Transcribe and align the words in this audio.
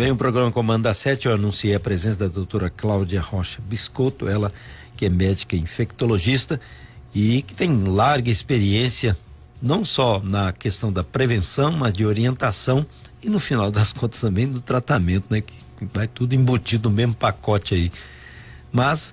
bem, 0.00 0.12
o 0.12 0.16
programa 0.16 0.50
Comando 0.50 0.84
da 0.84 0.94
Sete, 0.94 1.26
eu 1.26 1.34
anunciei 1.34 1.74
a 1.74 1.78
presença 1.78 2.20
da 2.20 2.26
doutora 2.26 2.70
Cláudia 2.70 3.20
Rocha 3.20 3.60
Biscotto, 3.60 4.26
ela 4.26 4.50
que 4.96 5.04
é 5.04 5.10
médica 5.10 5.54
infectologista 5.54 6.58
e 7.14 7.42
que 7.42 7.54
tem 7.54 7.84
larga 7.84 8.30
experiência, 8.30 9.14
não 9.60 9.84
só 9.84 10.18
na 10.18 10.54
questão 10.54 10.90
da 10.90 11.04
prevenção, 11.04 11.72
mas 11.72 11.92
de 11.92 12.06
orientação 12.06 12.86
e 13.22 13.28
no 13.28 13.38
final 13.38 13.70
das 13.70 13.92
contas 13.92 14.22
também 14.22 14.50
do 14.50 14.58
tratamento, 14.58 15.26
né? 15.28 15.42
Que 15.42 15.52
vai 15.92 16.08
tudo 16.08 16.34
embutido 16.34 16.88
no 16.88 16.96
mesmo 16.96 17.14
pacote 17.14 17.74
aí. 17.74 17.92
Mas 18.72 19.12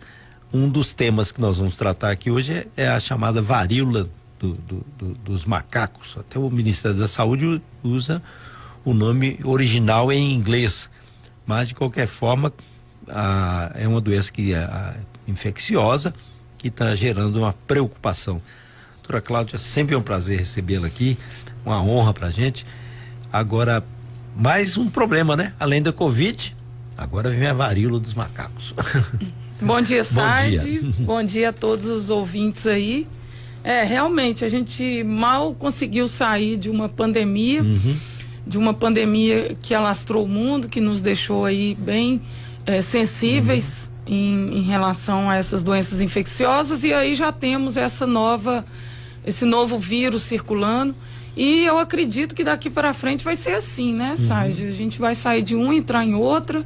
um 0.54 0.70
dos 0.70 0.94
temas 0.94 1.34
que 1.34 1.42
nós 1.42 1.58
vamos 1.58 1.76
tratar 1.76 2.12
aqui 2.12 2.32
hoje 2.32 2.54
é, 2.54 2.66
é 2.78 2.88
a 2.88 2.98
chamada 2.98 3.42
varíola 3.42 4.10
do, 4.40 4.54
do, 4.54 4.86
do, 4.98 5.14
dos 5.16 5.44
macacos. 5.44 6.16
Até 6.18 6.40
o 6.40 6.50
Ministério 6.50 6.98
da 6.98 7.10
Saúde 7.10 7.62
usa 7.84 8.24
o 8.88 8.94
nome 8.94 9.38
original 9.44 10.10
em 10.14 10.34
inglês. 10.34 10.90
Mas, 11.46 11.68
de 11.68 11.76
qualquer 11.76 12.08
forma, 12.08 12.54
a, 13.06 13.70
é 13.76 13.86
uma 13.86 14.00
doença 14.00 14.32
que 14.32 14.54
é 14.54 14.60
a, 14.60 14.96
infecciosa 15.28 16.14
que 16.58 16.70
está 16.70 16.96
gerando 16.96 17.36
uma 17.40 17.52
preocupação. 17.52 18.42
Doutora 18.96 19.20
Cláudia, 19.20 19.58
sempre 19.58 19.94
é 19.94 19.98
um 19.98 20.02
prazer 20.02 20.40
recebê-la 20.40 20.88
aqui, 20.88 21.18
uma 21.66 21.84
honra 21.84 22.14
para 22.14 22.28
a 22.28 22.30
gente. 22.30 22.66
Agora, 23.32 23.84
mais 24.34 24.78
um 24.78 24.90
problema, 24.90 25.36
né? 25.36 25.54
Além 25.60 25.82
da 25.82 25.92
Covid, 25.92 26.56
agora 26.98 27.30
vem 27.30 27.46
a 27.46 27.54
varíola 27.54 28.00
dos 28.00 28.14
macacos. 28.14 28.74
Bom 29.60 29.82
dia, 29.82 30.04
Said. 30.06 30.80
Bom, 30.80 31.04
Bom 31.04 31.24
dia 31.24 31.50
a 31.50 31.54
todos 31.54 31.88
os 31.88 32.10
ouvintes 32.10 32.66
aí. 32.66 33.06
É, 33.66 33.84
realmente, 33.84 34.46
a 34.46 34.48
gente 34.48 35.04
mal 35.04 35.54
conseguiu 35.54 36.08
sair 36.08 36.56
de 36.56 36.70
uma 36.70 36.88
pandemia. 36.88 37.62
Uhum 37.64 37.98
de 38.48 38.58
uma 38.58 38.74
pandemia 38.74 39.56
que 39.62 39.74
alastrou 39.74 40.24
o 40.24 40.28
mundo, 40.28 40.70
que 40.70 40.80
nos 40.80 41.02
deixou 41.02 41.46
aí 41.46 41.76
bem 41.76 42.22
é, 42.66 42.82
sensíveis 42.82 43.90
uhum. 44.08 44.14
em, 44.14 44.58
em, 44.60 44.62
relação 44.62 45.30
a 45.30 45.36
essas 45.36 45.64
doenças 45.64 46.00
infecciosas 46.00 46.84
e 46.84 46.94
aí 46.94 47.14
já 47.14 47.32
temos 47.32 47.76
essa 47.76 48.08
nova, 48.08 48.66
esse 49.26 49.44
novo 49.44 49.78
vírus 49.78 50.22
circulando 50.24 50.96
e 51.36 51.66
eu 51.66 51.78
acredito 51.78 52.34
que 52.34 52.44
daqui 52.44 52.70
para 52.70 52.94
frente 52.94 53.24
vai 53.24 53.36
ser 53.36 53.52
assim, 53.52 53.94
né, 53.94 54.16
uhum. 54.18 54.34
A 54.34 54.50
gente 54.50 54.98
vai 55.00 55.14
sair 55.14 55.42
de 55.42 55.56
um 55.56 55.74
entrar 55.74 56.06
em 56.06 56.16
outra 56.16 56.64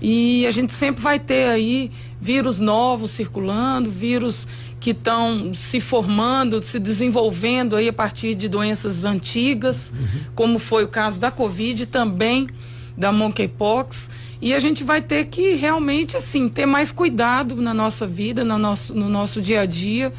e 0.00 0.46
a 0.46 0.50
gente 0.50 0.72
sempre 0.72 1.02
vai 1.02 1.18
ter 1.18 1.48
aí 1.48 1.90
vírus 2.20 2.60
novos 2.60 3.10
circulando, 3.10 3.90
vírus 3.90 4.46
que 4.78 4.90
estão 4.90 5.52
se 5.54 5.80
formando, 5.80 6.62
se 6.62 6.78
desenvolvendo 6.78 7.76
aí 7.76 7.88
a 7.88 7.92
partir 7.92 8.34
de 8.34 8.48
doenças 8.48 9.04
antigas, 9.04 9.90
uhum. 9.90 10.20
como 10.34 10.58
foi 10.58 10.84
o 10.84 10.88
caso 10.88 11.18
da 11.18 11.30
Covid 11.30 11.86
também 11.86 12.48
da 12.96 13.12
monkeypox. 13.12 14.10
E 14.40 14.52
a 14.52 14.60
gente 14.60 14.84
vai 14.84 15.00
ter 15.00 15.24
que 15.24 15.54
realmente 15.54 16.16
assim 16.16 16.48
ter 16.48 16.66
mais 16.66 16.92
cuidado 16.92 17.56
na 17.56 17.72
nossa 17.72 18.06
vida, 18.06 18.44
no 18.44 18.58
nosso, 18.58 18.94
no 18.94 19.08
nosso 19.08 19.40
dia 19.40 19.62
a 19.62 19.66
dia, 19.66 20.12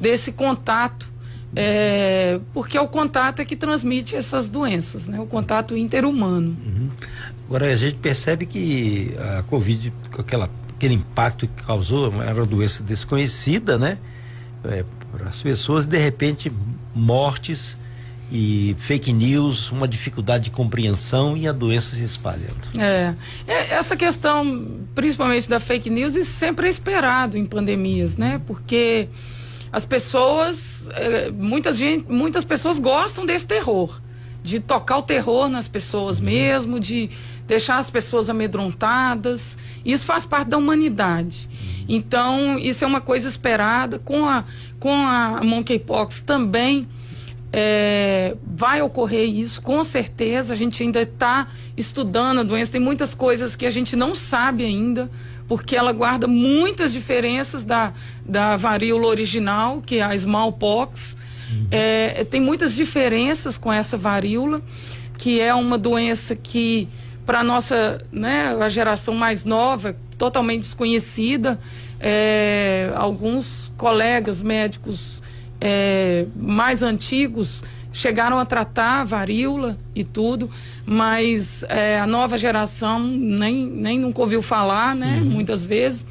desse 0.00 0.32
contato. 0.32 1.08
É, 1.56 2.40
porque 2.52 2.76
é 2.76 2.80
o 2.80 2.88
contato 2.88 3.40
é 3.40 3.44
que 3.44 3.56
transmite 3.56 4.14
essas 4.14 4.50
doenças, 4.50 5.06
né? 5.06 5.18
O 5.18 5.26
contato 5.26 5.76
interhumano. 5.76 6.56
Uhum. 6.66 6.90
Agora 7.46 7.72
a 7.72 7.76
gente 7.76 7.96
percebe 7.96 8.44
que 8.44 9.14
a 9.18 9.42
Covid, 9.44 9.92
com 10.12 10.20
aquela 10.20 10.50
aquele 10.78 10.94
impacto 10.94 11.48
que 11.48 11.64
causou, 11.64 12.22
era 12.22 12.34
uma 12.34 12.46
doença 12.46 12.84
desconhecida, 12.84 13.76
né? 13.76 13.98
É, 14.64 14.84
para 15.10 15.28
as 15.28 15.42
pessoas, 15.42 15.84
de 15.84 15.98
repente, 15.98 16.52
mortes 16.94 17.76
e 18.30 18.76
fake 18.78 19.12
news, 19.12 19.72
uma 19.72 19.88
dificuldade 19.88 20.44
de 20.44 20.50
compreensão 20.50 21.36
e 21.36 21.48
a 21.48 21.52
doença 21.52 21.96
se 21.96 22.04
espalhando. 22.04 22.78
É, 22.78 23.14
é 23.46 23.74
essa 23.74 23.96
questão, 23.96 24.66
principalmente 24.94 25.48
da 25.48 25.58
fake 25.58 25.90
news, 25.90 26.14
isso 26.14 26.32
sempre 26.32 26.66
é 26.66 26.70
esperado 26.70 27.36
em 27.36 27.44
pandemias, 27.44 28.16
né? 28.16 28.40
Porque 28.46 29.08
as 29.72 29.84
pessoas, 29.84 30.88
é, 30.90 31.30
muitas, 31.30 31.76
gente, 31.76 32.10
muitas 32.10 32.44
pessoas 32.44 32.78
gostam 32.78 33.26
desse 33.26 33.46
terror, 33.46 34.00
de 34.42 34.60
tocar 34.60 34.98
o 34.98 35.02
terror 35.02 35.48
nas 35.48 35.68
pessoas 35.68 36.18
uhum. 36.18 36.26
mesmo, 36.26 36.78
de 36.78 37.10
deixar 37.48 37.78
as 37.78 37.90
pessoas 37.90 38.28
amedrontadas. 38.30 39.56
Isso 39.84 40.04
faz 40.04 40.24
parte 40.24 40.50
da 40.50 40.58
humanidade. 40.58 41.48
Então, 41.88 42.58
isso 42.58 42.84
é 42.84 42.86
uma 42.86 43.00
coisa 43.00 43.26
esperada. 43.26 43.98
Com 43.98 44.28
a, 44.28 44.44
com 44.78 44.92
a 44.94 45.42
monkeypox 45.42 46.20
também 46.20 46.86
é, 47.50 48.36
vai 48.46 48.82
ocorrer 48.82 49.26
isso, 49.28 49.62
com 49.62 49.82
certeza. 49.82 50.52
A 50.52 50.56
gente 50.56 50.82
ainda 50.82 51.00
está 51.00 51.48
estudando 51.76 52.40
a 52.40 52.42
doença, 52.42 52.70
tem 52.72 52.80
muitas 52.80 53.14
coisas 53.14 53.56
que 53.56 53.64
a 53.64 53.70
gente 53.70 53.96
não 53.96 54.14
sabe 54.14 54.64
ainda, 54.64 55.10
porque 55.48 55.74
ela 55.74 55.92
guarda 55.92 56.26
muitas 56.26 56.92
diferenças 56.92 57.64
da, 57.64 57.94
da 58.26 58.56
varíola 58.58 59.06
original, 59.06 59.82
que 59.84 59.96
é 59.96 60.02
a 60.02 60.14
smallpox. 60.14 61.16
É, 61.70 62.24
tem 62.24 62.42
muitas 62.42 62.74
diferenças 62.74 63.56
com 63.56 63.72
essa 63.72 63.96
varíola, 63.96 64.60
que 65.16 65.40
é 65.40 65.54
uma 65.54 65.78
doença 65.78 66.36
que 66.36 66.86
para 67.28 67.44
nossa, 67.44 68.00
né, 68.10 68.56
a 68.58 68.70
geração 68.70 69.14
mais 69.14 69.44
nova, 69.44 69.94
totalmente 70.16 70.60
desconhecida. 70.60 71.60
É, 72.00 72.90
alguns 72.96 73.70
colegas 73.76 74.42
médicos 74.42 75.22
é, 75.60 76.24
mais 76.34 76.82
antigos 76.82 77.62
chegaram 77.92 78.38
a 78.38 78.46
tratar 78.46 79.04
varíola 79.04 79.76
e 79.94 80.04
tudo, 80.04 80.48
mas 80.86 81.66
é, 81.68 82.00
a 82.00 82.06
nova 82.06 82.38
geração 82.38 82.98
nem, 82.98 83.66
nem 83.66 83.98
nunca 83.98 84.22
ouviu 84.22 84.40
falar, 84.40 84.94
né? 84.94 85.20
Uhum. 85.22 85.32
Muitas 85.32 85.66
vezes. 85.66 86.06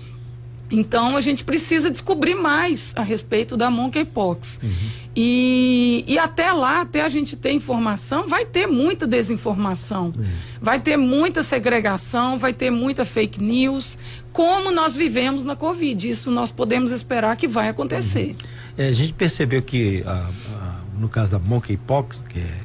Então 0.69 1.16
a 1.16 1.22
gente 1.22 1.44
precisa 1.44 1.89
descobrir 1.89 2.35
mais 2.35 2.91
a 2.95 3.01
respeito 3.01 3.55
da 3.55 3.69
monkeypox. 3.69 4.59
Uhum. 4.61 4.69
E, 5.16 6.03
e 6.07 6.19
até 6.19 6.51
lá, 6.51 6.81
até 6.81 7.01
a 7.01 7.07
gente 7.07 7.35
ter 7.35 7.51
informação, 7.51 8.28
vai 8.28 8.45
ter 8.45 8.67
muita 8.67 9.07
desinformação, 9.07 10.13
uhum. 10.16 10.25
vai 10.61 10.79
ter 10.79 10.97
muita 10.97 11.41
segregação, 11.41 12.38
vai 12.38 12.53
ter 12.53 12.69
muita 12.69 13.05
fake 13.05 13.41
news, 13.41 13.97
como 14.33 14.72
nós 14.72 14.95
vivemos 14.95 15.45
na 15.45 15.55
Covid. 15.55 16.09
Isso 16.09 16.29
nós 16.29 16.51
podemos 16.51 16.91
esperar 16.91 17.38
que 17.38 17.47
vai 17.47 17.69
acontecer. 17.69 18.29
Uhum. 18.29 18.35
É, 18.78 18.88
a 18.89 18.94
gente 18.94 19.13
percebeu 19.13 19.61
que 19.61 20.03
a, 20.05 20.11
a, 20.11 20.79
no 20.99 21.07
caso 21.07 21.31
da 21.31 21.39
monkeypox, 21.39 22.17
que 22.29 22.39
é 22.39 22.59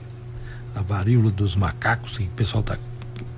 a 0.75 0.83
varíola 0.83 1.31
dos 1.31 1.55
macacos, 1.55 2.19
que 2.19 2.25
o 2.25 2.29
pessoal 2.31 2.61
está 2.61 2.77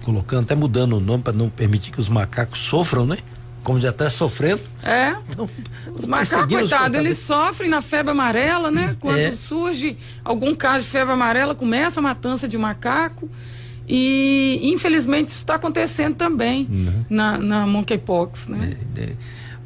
colocando, 0.03 0.45
até 0.45 0.55
mudando 0.55 0.97
o 0.97 1.01
nome 1.01 1.23
para 1.23 1.33
não 1.33 1.49
permitir 1.49 1.93
que 1.93 2.01
os 2.01 2.09
macacos 2.09 2.59
sofram, 2.61 3.07
né? 3.07 3.19
Como 3.65 3.81
já 3.81 3.89
está 3.89 4.11
sofrendo. 4.11 4.63
É. 4.83 5.17
Então, 5.31 5.49
os 5.93 6.05
macacos, 6.05 6.55
coitados, 6.55 6.99
eles 6.99 7.19
sofrem 7.19 7.69
na 7.69 7.81
febre 7.81 8.13
amarela, 8.13 8.71
né? 8.71 8.95
Quando 9.01 9.19
é. 9.19 9.35
surge 9.35 9.97
algum 10.23 10.55
caso 10.55 10.85
de 10.85 10.91
febre 10.91 11.15
amarela, 11.15 11.55
começa 11.55 11.99
a 11.99 12.03
matança 12.03 12.47
de 12.47 12.59
macaco. 12.59 13.29
E 13.87 14.61
infelizmente 14.63 15.29
isso 15.29 15.39
está 15.39 15.57
acontecendo 15.57 16.15
também 16.15 16.67
uhum. 16.71 17.05
na, 17.11 17.39
na 17.39 17.67
monkeypox, 17.67 18.47
né? 18.47 18.77
É, 18.97 19.01
é. 19.01 19.13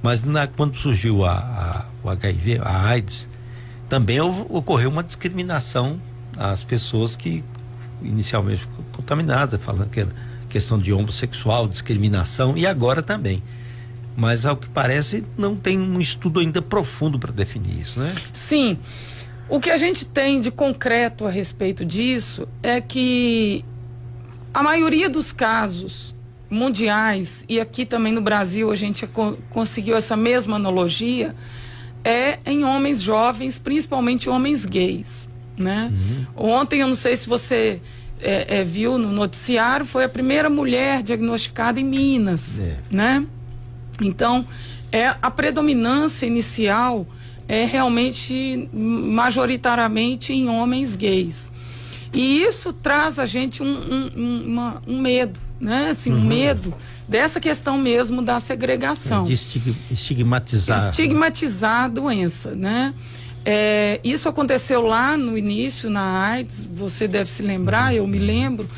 Mas 0.02 0.24
na, 0.24 0.46
quando 0.46 0.76
surgiu 0.76 1.24
a, 1.24 1.32
a, 1.32 1.86
o 2.02 2.08
HIV, 2.08 2.60
a 2.62 2.88
AIDS, 2.88 3.28
também 3.88 4.20
ocorreu 4.20 4.90
uma 4.90 5.02
discriminação 5.02 6.00
às 6.36 6.62
pessoas 6.62 7.16
que 7.16 7.44
inicialmente 8.02 8.68
contaminadas, 8.92 9.60
falando 9.62 9.88
que 9.88 10.00
era 10.00 10.10
questão 10.48 10.78
de 10.78 10.92
homossexual, 10.92 11.68
discriminação, 11.68 12.56
e 12.56 12.66
agora 12.66 13.02
também 13.02 13.42
mas 14.18 14.44
ao 14.44 14.56
que 14.56 14.68
parece 14.68 15.24
não 15.36 15.54
tem 15.54 15.78
um 15.78 16.00
estudo 16.00 16.40
ainda 16.40 16.60
profundo 16.60 17.20
para 17.20 17.30
definir 17.30 17.78
isso, 17.78 18.00
né? 18.00 18.12
Sim. 18.32 18.76
O 19.48 19.60
que 19.60 19.70
a 19.70 19.76
gente 19.76 20.04
tem 20.04 20.40
de 20.40 20.50
concreto 20.50 21.24
a 21.24 21.30
respeito 21.30 21.84
disso 21.84 22.48
é 22.60 22.80
que 22.80 23.64
a 24.52 24.60
maioria 24.60 25.08
dos 25.08 25.30
casos 25.30 26.16
mundiais, 26.50 27.44
e 27.48 27.60
aqui 27.60 27.86
também 27.86 28.12
no 28.12 28.20
Brasil 28.20 28.72
a 28.72 28.74
gente 28.74 29.08
conseguiu 29.50 29.96
essa 29.96 30.16
mesma 30.16 30.56
analogia, 30.56 31.32
é 32.02 32.40
em 32.44 32.64
homens 32.64 33.00
jovens, 33.00 33.60
principalmente 33.60 34.28
homens 34.28 34.66
gays. 34.66 35.28
Né? 35.56 35.92
Uhum. 35.92 36.56
Ontem, 36.56 36.80
eu 36.80 36.88
não 36.88 36.96
sei 36.96 37.14
se 37.14 37.28
você 37.28 37.80
é, 38.20 38.58
é, 38.58 38.64
viu 38.64 38.98
no 38.98 39.12
noticiário, 39.12 39.86
foi 39.86 40.02
a 40.02 40.08
primeira 40.08 40.50
mulher 40.50 41.04
diagnosticada 41.04 41.78
em 41.78 41.84
Minas. 41.84 42.60
É. 42.60 42.76
Né? 42.90 43.24
Então, 44.00 44.44
é 44.90 45.14
a 45.20 45.30
predominância 45.30 46.26
inicial 46.26 47.06
é 47.48 47.64
realmente 47.64 48.68
majoritariamente 48.72 50.34
em 50.34 50.48
homens 50.48 50.96
gays. 50.96 51.50
E 52.12 52.42
isso 52.42 52.72
traz 52.72 53.18
a 53.18 53.26
gente 53.26 53.62
um, 53.62 53.66
um, 53.66 54.44
uma, 54.46 54.82
um 54.86 55.00
medo, 55.00 55.38
né? 55.60 55.88
Assim, 55.90 56.12
uhum. 56.12 56.18
um 56.18 56.26
medo 56.26 56.74
dessa 57.08 57.40
questão 57.40 57.78
mesmo 57.78 58.22
da 58.22 58.38
segregação. 58.38 59.24
De 59.24 59.32
estigmatizar. 59.90 60.90
Estigmatizar 60.90 61.84
a 61.84 61.88
doença, 61.88 62.54
né? 62.54 62.94
É, 63.44 63.98
isso 64.04 64.28
aconteceu 64.28 64.82
lá 64.82 65.16
no 65.16 65.36
início, 65.36 65.88
na 65.88 66.02
AIDS, 66.02 66.68
você 66.70 67.08
deve 67.08 67.30
se 67.30 67.42
lembrar, 67.42 67.94
eu 67.94 68.06
me 68.06 68.18
lembro, 68.18 68.68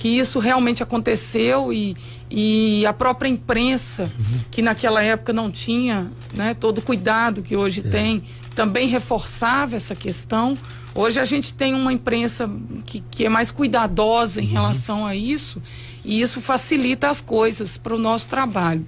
que 0.00 0.08
isso 0.08 0.38
realmente 0.38 0.82
aconteceu 0.82 1.70
e, 1.70 1.94
e 2.30 2.86
a 2.86 2.92
própria 2.92 3.28
imprensa, 3.28 4.04
uhum. 4.04 4.40
que 4.50 4.62
naquela 4.62 5.02
época 5.02 5.30
não 5.30 5.50
tinha 5.50 6.10
né, 6.32 6.54
todo 6.54 6.78
o 6.78 6.82
cuidado 6.82 7.42
que 7.42 7.54
hoje 7.54 7.82
é. 7.84 7.90
tem, 7.90 8.24
também 8.54 8.88
reforçava 8.88 9.76
essa 9.76 9.94
questão. 9.94 10.56
Hoje 10.94 11.20
a 11.20 11.24
gente 11.26 11.52
tem 11.52 11.74
uma 11.74 11.92
imprensa 11.92 12.50
que, 12.86 13.04
que 13.10 13.26
é 13.26 13.28
mais 13.28 13.52
cuidadosa 13.52 14.40
em 14.40 14.46
uhum. 14.46 14.52
relação 14.52 15.06
a 15.06 15.14
isso 15.14 15.62
e 16.02 16.22
isso 16.22 16.40
facilita 16.40 17.10
as 17.10 17.20
coisas 17.20 17.76
para 17.76 17.94
o 17.94 17.98
nosso 17.98 18.26
trabalho. 18.26 18.86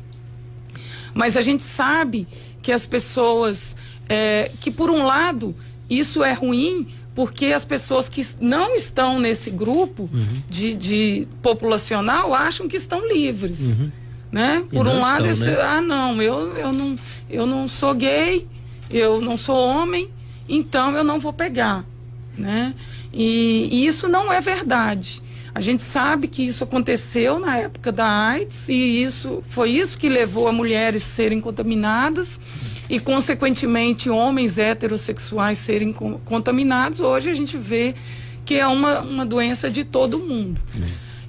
Mas 1.13 1.37
a 1.37 1.43
gente 1.43 1.63
sabe 1.63 2.27
que 2.63 2.73
as 2.73 2.87
pessoas, 2.87 3.77
é, 4.09 4.51
que 4.61 4.71
por 4.71 4.89
um 4.89 5.05
lado 5.05 5.55
isso 5.91 6.25
é 6.25 6.33
ruim, 6.33 6.87
porque 7.15 7.47
as 7.47 7.65
pessoas 7.65 8.09
que 8.09 8.27
não 8.41 8.75
estão 8.75 9.19
nesse 9.19 9.51
grupo 9.51 10.09
uhum. 10.13 10.43
de, 10.49 10.75
de, 10.75 11.29
populacional 11.43 12.35
acham 12.35 12.67
que 12.67 12.77
estão 12.77 13.07
livres. 13.07 13.79
Uhum. 13.79 13.91
Né? 14.31 14.65
Por 14.73 14.89
um 14.89 14.99
lado, 14.99 15.29
estão, 15.29 15.49
né? 15.49 15.61
ah 15.61 15.83
não, 15.83 16.23
eu, 16.23 16.57
eu 16.57 16.73
não, 16.73 16.97
eu 17.29 17.47
não 17.47 17.69
sou 17.69 17.95
gay, 17.95 18.47
eu 18.89 19.21
não 19.21 19.37
sou 19.37 19.57
homem, 19.57 20.09
então 20.49 20.97
eu 20.97 21.05
não 21.05 21.21
vou 21.21 21.35
pegar. 21.35 21.85
Né? 22.37 22.75
E, 23.13 23.69
e 23.71 23.87
isso 23.87 24.09
não 24.09 24.33
é 24.33 24.41
verdade. 24.41 25.23
A 25.55 25.61
gente 25.61 25.83
sabe 25.83 26.29
que 26.29 26.43
isso 26.43 26.65
aconteceu 26.65 27.39
na 27.39 27.59
época 27.59 27.93
da 27.93 28.07
AIDS 28.07 28.71
e 28.71 29.03
isso 29.03 29.45
foi 29.49 29.69
isso 29.69 29.99
que 29.99 30.09
levou 30.09 30.49
a 30.49 30.53
mulheres 30.53 31.03
serem 31.03 31.43
contaminadas 31.43 32.41
e 32.93 33.01
consequentemente 33.01 34.11
homens 34.11 34.59
heterossexuais 34.59 35.57
serem 35.57 35.95
contaminados. 36.27 37.01
Hoje 37.01 37.31
a 37.31 37.33
gente 37.33 37.57
vê 37.57 37.95
que 38.45 38.57
é 38.57 38.67
uma, 38.67 39.01
uma 39.01 39.25
doença 39.25 39.71
de 39.71 39.83
todo 39.83 40.19
mundo. 40.19 40.61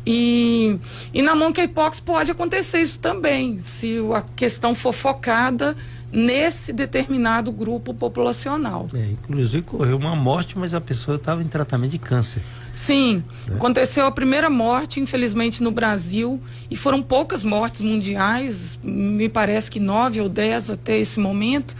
E, 0.05 0.77
e 1.13 1.21
na 1.21 1.33
monkeypox 1.33 2.01
pode 2.01 2.29
acontecer 2.29 2.81
isso 2.81 2.99
também, 2.99 3.59
se 3.59 3.97
a 4.13 4.21
questão 4.35 4.75
for 4.75 4.91
focada 4.91 5.73
nesse 6.13 6.71
determinado 6.71 7.51
grupo 7.51 7.91
populacional. 7.91 8.87
É, 8.93 9.03
inclusive 9.03 9.63
correu 9.63 9.97
uma 9.97 10.15
morte, 10.15 10.57
mas 10.57 10.71
a 10.73 10.79
pessoa 10.79 11.17
estava 11.17 11.41
em 11.41 11.47
tratamento 11.47 11.91
de 11.91 11.97
câncer. 11.97 12.43
Sim, 12.71 13.23
é. 13.49 13.55
aconteceu 13.55 14.05
a 14.05 14.11
primeira 14.11 14.47
morte, 14.47 14.99
infelizmente, 14.99 15.63
no 15.63 15.71
Brasil, 15.71 16.39
e 16.69 16.75
foram 16.75 17.01
poucas 17.01 17.43
mortes 17.43 17.81
mundiais, 17.81 18.79
me 18.83 19.27
parece 19.27 19.71
que 19.71 19.79
nove 19.79 20.21
ou 20.21 20.29
dez 20.29 20.69
até 20.69 20.99
esse 20.99 21.19
momento, 21.19 21.75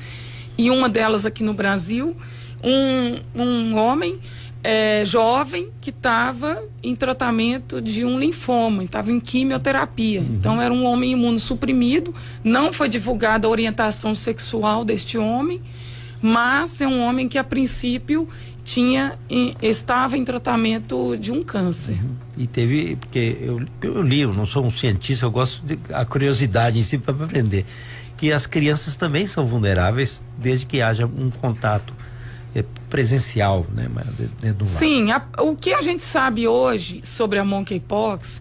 e 0.57 0.71
uma 0.71 0.89
delas 0.89 1.27
aqui 1.27 1.43
no 1.43 1.53
Brasil. 1.53 2.17
Um, 2.63 3.19
um 3.35 3.77
homem 3.77 4.19
é, 4.63 5.03
jovem 5.05 5.69
que 5.81 5.89
estava 5.89 6.63
em 6.81 6.95
tratamento 6.95 7.81
de 7.81 8.05
um 8.05 8.17
linfoma, 8.17 8.83
estava 8.83 9.11
em 9.11 9.19
quimioterapia. 9.19 10.21
Uhum. 10.21 10.27
Então 10.39 10.61
era 10.61 10.73
um 10.73 10.85
homem 10.85 11.11
imunossuprimido, 11.11 12.15
não 12.43 12.71
foi 12.71 12.87
divulgada 12.87 13.45
a 13.45 13.49
orientação 13.49 14.15
sexual 14.15 14.85
deste 14.85 15.17
homem, 15.17 15.61
mas 16.21 16.79
é 16.79 16.87
um 16.87 17.01
homem 17.01 17.27
que 17.27 17.37
a 17.37 17.43
princípio 17.43 18.27
tinha 18.63 19.19
estava 19.61 20.17
em 20.17 20.23
tratamento 20.23 21.17
de 21.17 21.33
um 21.33 21.41
câncer. 21.41 21.97
Uhum. 22.01 22.15
E 22.37 22.47
teve, 22.47 22.95
porque 22.95 23.37
eu, 23.41 23.61
eu 23.81 24.01
li, 24.01 24.21
eu 24.21 24.33
não 24.33 24.45
sou 24.45 24.65
um 24.65 24.71
cientista, 24.71 25.25
eu 25.25 25.31
gosto 25.31 25.61
de 25.65 25.77
a 25.93 26.05
curiosidade 26.05 26.79
em 26.79 26.83
si 26.83 26.97
para 26.97 27.13
aprender, 27.25 27.65
que 28.15 28.31
as 28.31 28.47
crianças 28.47 28.95
também 28.95 29.27
são 29.27 29.45
vulneráveis 29.45 30.23
desde 30.37 30.65
que 30.65 30.81
haja 30.81 31.05
um 31.05 31.29
contato 31.29 31.93
presencial, 32.93 33.65
né? 33.73 33.89
Do 34.53 34.67
Sim, 34.67 35.11
a, 35.11 35.25
o 35.39 35.55
que 35.55 35.73
a 35.73 35.81
gente 35.81 36.03
sabe 36.03 36.47
hoje 36.47 37.01
sobre 37.03 37.39
a 37.39 37.43
monkeypox 37.43 38.39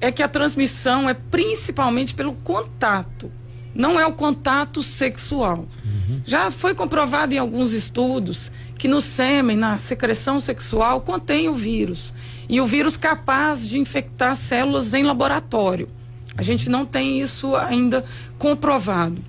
é 0.00 0.10
que 0.10 0.24
a 0.24 0.26
transmissão 0.26 1.08
é 1.08 1.14
principalmente 1.14 2.12
pelo 2.12 2.32
contato, 2.32 3.30
não 3.72 4.00
é 4.00 4.04
o 4.04 4.12
contato 4.12 4.82
sexual. 4.82 5.68
Uhum. 5.84 6.20
Já 6.26 6.50
foi 6.50 6.74
comprovado 6.74 7.32
em 7.32 7.38
alguns 7.38 7.70
estudos 7.70 8.50
que 8.76 8.88
no 8.88 9.00
sêmen, 9.00 9.56
na 9.56 9.78
secreção 9.78 10.40
sexual, 10.40 11.00
contém 11.02 11.48
o 11.48 11.54
vírus. 11.54 12.12
E 12.48 12.60
o 12.60 12.66
vírus 12.66 12.96
capaz 12.96 13.64
de 13.64 13.78
infectar 13.78 14.34
células 14.34 14.92
em 14.94 15.04
laboratório. 15.04 15.88
A 16.36 16.42
gente 16.42 16.68
não 16.68 16.84
tem 16.84 17.20
isso 17.20 17.54
ainda 17.54 18.04
comprovado. 18.36 19.22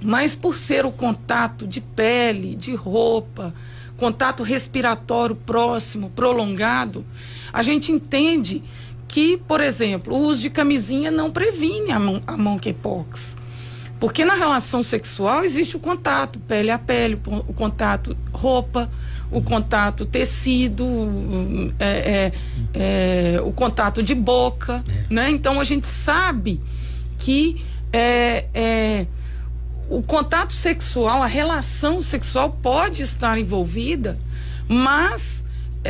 Mas 0.00 0.36
por 0.36 0.54
ser 0.54 0.86
o 0.86 0.92
contato 0.92 1.66
de 1.66 1.80
pele, 1.80 2.54
de 2.54 2.72
roupa, 2.72 3.52
contato 3.96 4.42
respiratório 4.42 5.34
próximo, 5.34 6.10
prolongado, 6.10 7.04
a 7.52 7.62
gente 7.62 7.90
entende 7.90 8.62
que, 9.08 9.36
por 9.36 9.60
exemplo, 9.60 10.14
o 10.14 10.20
uso 10.20 10.42
de 10.42 10.50
camisinha 10.50 11.10
não 11.10 11.30
previne 11.30 11.92
a, 11.92 11.96
a 12.26 12.36
monkeypox. 12.36 13.36
Porque 13.98 14.24
na 14.24 14.34
relação 14.34 14.82
sexual 14.82 15.42
existe 15.42 15.76
o 15.76 15.78
contato 15.78 16.38
pele 16.40 16.70
a 16.70 16.78
pele, 16.78 17.18
o 17.48 17.52
contato 17.54 18.16
roupa, 18.30 18.90
o 19.30 19.40
contato 19.40 20.04
tecido, 20.04 20.86
é, 21.78 21.86
é, 21.88 22.32
é, 22.74 23.40
o 23.40 23.52
contato 23.52 24.02
de 24.02 24.14
boca, 24.14 24.84
é. 24.86 25.14
né? 25.14 25.30
Então 25.30 25.58
a 25.58 25.64
gente 25.64 25.86
sabe 25.86 26.60
que 27.16 27.64
é, 27.92 28.44
é 28.52 29.06
o 29.88 30.02
contato 30.02 30.52
sexual, 30.52 31.22
a 31.22 31.26
relação 31.26 32.02
sexual 32.02 32.50
pode 32.62 33.02
estar 33.02 33.38
envolvida, 33.38 34.18
mas 34.68 35.44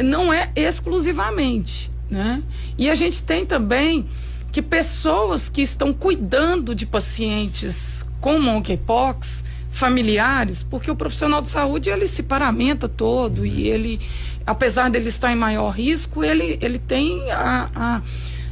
não 0.04 0.32
é 0.32 0.50
exclusivamente, 0.54 1.90
né? 2.10 2.42
E 2.76 2.90
a 2.90 2.94
gente 2.94 3.22
tem 3.22 3.46
também 3.46 4.06
que 4.52 4.60
pessoas 4.60 5.48
que 5.48 5.62
estão 5.62 5.92
cuidando 5.92 6.74
de 6.74 6.86
pacientes 6.86 8.04
com 8.20 8.38
monkeypox, 8.38 9.44
familiares, 9.70 10.62
porque 10.62 10.90
o 10.90 10.96
profissional 10.96 11.42
de 11.42 11.48
saúde 11.48 11.90
ele 11.90 12.06
se 12.06 12.22
paramenta 12.22 12.88
todo 12.88 13.44
e 13.44 13.68
ele, 13.68 14.00
apesar 14.46 14.88
dele 14.88 15.08
estar 15.08 15.32
em 15.32 15.36
maior 15.36 15.70
risco, 15.70 16.24
ele, 16.24 16.58
ele 16.62 16.78
tem 16.78 17.30
a, 17.30 17.68
a, 17.74 18.02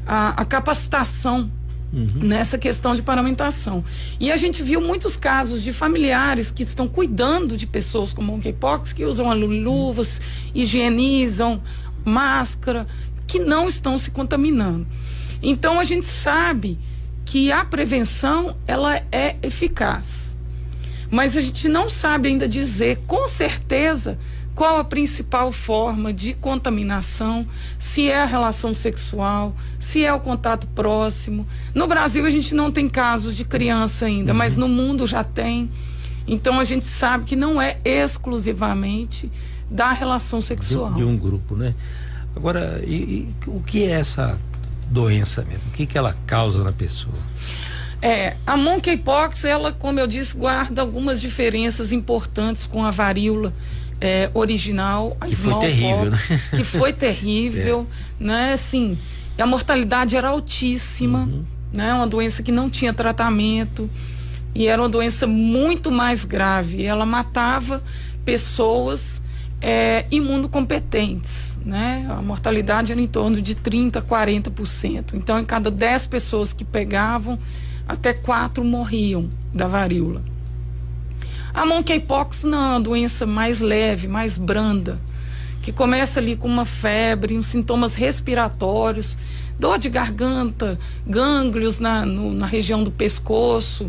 a, 0.06 0.28
a 0.42 0.44
capacitação 0.44 1.50
uhum. 1.94 2.08
nessa 2.26 2.58
questão 2.58 2.94
de 2.94 3.02
paramentação. 3.02 3.84
E 4.18 4.32
a 4.32 4.36
gente 4.36 4.62
viu 4.62 4.80
muitos 4.80 5.16
casos 5.16 5.62
de 5.62 5.72
familiares 5.72 6.50
que 6.50 6.62
estão 6.62 6.88
cuidando 6.88 7.56
de 7.56 7.66
pessoas 7.66 8.12
com 8.12 8.22
monkeypox, 8.22 8.92
que 8.92 9.04
usam 9.04 9.32
luvas, 9.34 10.20
higienizam, 10.54 11.62
máscara, 12.04 12.86
que 13.26 13.38
não 13.38 13.68
estão 13.68 13.96
se 13.96 14.10
contaminando. 14.10 14.86
Então 15.42 15.78
a 15.78 15.84
gente 15.84 16.06
sabe 16.06 16.78
que 17.24 17.52
a 17.52 17.64
prevenção 17.64 18.56
ela 18.66 18.96
é 19.10 19.36
eficaz. 19.42 20.36
Mas 21.10 21.36
a 21.36 21.40
gente 21.40 21.68
não 21.68 21.88
sabe 21.88 22.28
ainda 22.28 22.48
dizer 22.48 22.98
com 23.06 23.28
certeza 23.28 24.18
qual 24.54 24.78
a 24.78 24.84
principal 24.84 25.50
forma 25.50 26.12
de 26.12 26.34
contaminação, 26.34 27.46
se 27.78 28.08
é 28.08 28.22
a 28.22 28.24
relação 28.24 28.72
sexual, 28.72 29.54
se 29.78 30.04
é 30.04 30.12
o 30.12 30.20
contato 30.20 30.66
próximo. 30.68 31.46
No 31.74 31.86
Brasil 31.86 32.24
a 32.24 32.30
gente 32.30 32.54
não 32.54 32.70
tem 32.70 32.88
casos 32.88 33.36
de 33.36 33.44
criança 33.44 34.06
ainda, 34.06 34.32
uhum. 34.32 34.38
mas 34.38 34.56
no 34.56 34.68
mundo 34.68 35.06
já 35.06 35.24
tem. 35.24 35.68
Então 36.26 36.60
a 36.60 36.64
gente 36.64 36.84
sabe 36.84 37.24
que 37.24 37.36
não 37.36 37.60
é 37.60 37.78
exclusivamente 37.84 39.30
da 39.70 39.92
relação 39.92 40.40
sexual. 40.40 40.92
De, 40.92 40.98
de 40.98 41.04
um 41.04 41.16
grupo, 41.16 41.56
né? 41.56 41.74
Agora, 42.36 42.80
e, 42.86 42.94
e, 42.94 43.34
o 43.46 43.60
que 43.60 43.84
é 43.84 43.90
essa 43.90 44.38
doença 44.88 45.44
mesmo? 45.44 45.64
O 45.68 45.72
que, 45.72 45.86
que 45.86 45.98
ela 45.98 46.14
causa 46.26 46.62
na 46.62 46.72
pessoa? 46.72 47.14
É, 48.00 48.36
a 48.46 48.56
monkeypox, 48.56 49.44
ela, 49.44 49.72
como 49.72 49.98
eu 49.98 50.06
disse, 50.06 50.36
guarda 50.36 50.82
algumas 50.82 51.20
diferenças 51.20 51.92
importantes 51.92 52.66
com 52.66 52.84
a 52.84 52.90
varíola 52.90 53.52
é, 54.04 54.30
original, 54.34 55.16
a 55.18 55.26
que 55.26 55.34
foi 55.34 55.60
terrível, 55.60 56.10
né? 56.10 56.18
que 56.50 56.62
foi 56.62 56.92
terrível, 56.92 57.86
é. 58.20 58.24
né? 58.24 58.52
Assim, 58.52 58.98
a 59.38 59.46
mortalidade 59.46 60.14
era 60.14 60.28
altíssima, 60.28 61.20
uhum. 61.20 61.42
né? 61.72 61.94
Uma 61.94 62.06
doença 62.06 62.42
que 62.42 62.52
não 62.52 62.68
tinha 62.68 62.92
tratamento 62.92 63.88
e 64.54 64.66
era 64.66 64.82
uma 64.82 64.90
doença 64.90 65.26
muito 65.26 65.90
mais 65.90 66.26
grave. 66.26 66.84
Ela 66.84 67.06
matava 67.06 67.82
pessoas 68.26 69.22
é, 69.58 70.04
imunocompetentes, 70.10 71.58
né? 71.64 72.06
A 72.10 72.20
mortalidade 72.20 72.92
era 72.92 73.00
em 73.00 73.06
torno 73.06 73.40
de 73.40 73.54
30, 73.54 74.02
40%. 74.02 75.14
Então, 75.14 75.38
em 75.38 75.46
cada 75.46 75.70
10 75.70 76.08
pessoas 76.08 76.52
que 76.52 76.62
pegavam, 76.62 77.38
até 77.88 78.12
quatro 78.12 78.62
morriam 78.62 79.30
da 79.52 79.66
varíola. 79.66 80.33
A 81.54 81.64
monkeypox 81.64 82.42
não 82.42 82.58
é 82.58 82.68
uma 82.70 82.80
doença 82.80 83.24
mais 83.24 83.60
leve, 83.60 84.08
mais 84.08 84.36
branda, 84.36 85.00
que 85.62 85.72
começa 85.72 86.18
ali 86.18 86.34
com 86.34 86.48
uma 86.48 86.64
febre, 86.64 87.38
uns 87.38 87.46
sintomas 87.46 87.94
respiratórios, 87.94 89.16
dor 89.58 89.78
de 89.78 89.88
garganta, 89.88 90.76
gânglios 91.06 91.78
na, 91.78 92.04
no, 92.04 92.34
na 92.34 92.44
região 92.44 92.82
do 92.82 92.90
pescoço, 92.90 93.88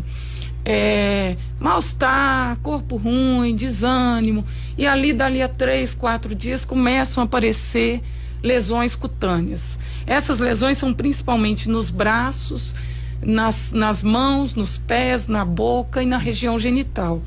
é, 0.64 1.36
mal-estar, 1.58 2.56
corpo 2.58 2.96
ruim, 2.96 3.54
desânimo. 3.56 4.44
E 4.78 4.86
ali, 4.86 5.12
dali 5.12 5.42
a 5.42 5.48
três, 5.48 5.92
quatro 5.92 6.36
dias, 6.36 6.64
começam 6.64 7.22
a 7.22 7.24
aparecer 7.24 8.00
lesões 8.44 8.94
cutâneas. 8.94 9.76
Essas 10.06 10.38
lesões 10.38 10.78
são 10.78 10.94
principalmente 10.94 11.68
nos 11.68 11.90
braços, 11.90 12.76
nas, 13.20 13.72
nas 13.72 14.04
mãos, 14.04 14.54
nos 14.54 14.78
pés, 14.78 15.26
na 15.26 15.44
boca 15.44 16.00
e 16.00 16.06
na 16.06 16.16
região 16.16 16.58
genital. 16.60 17.22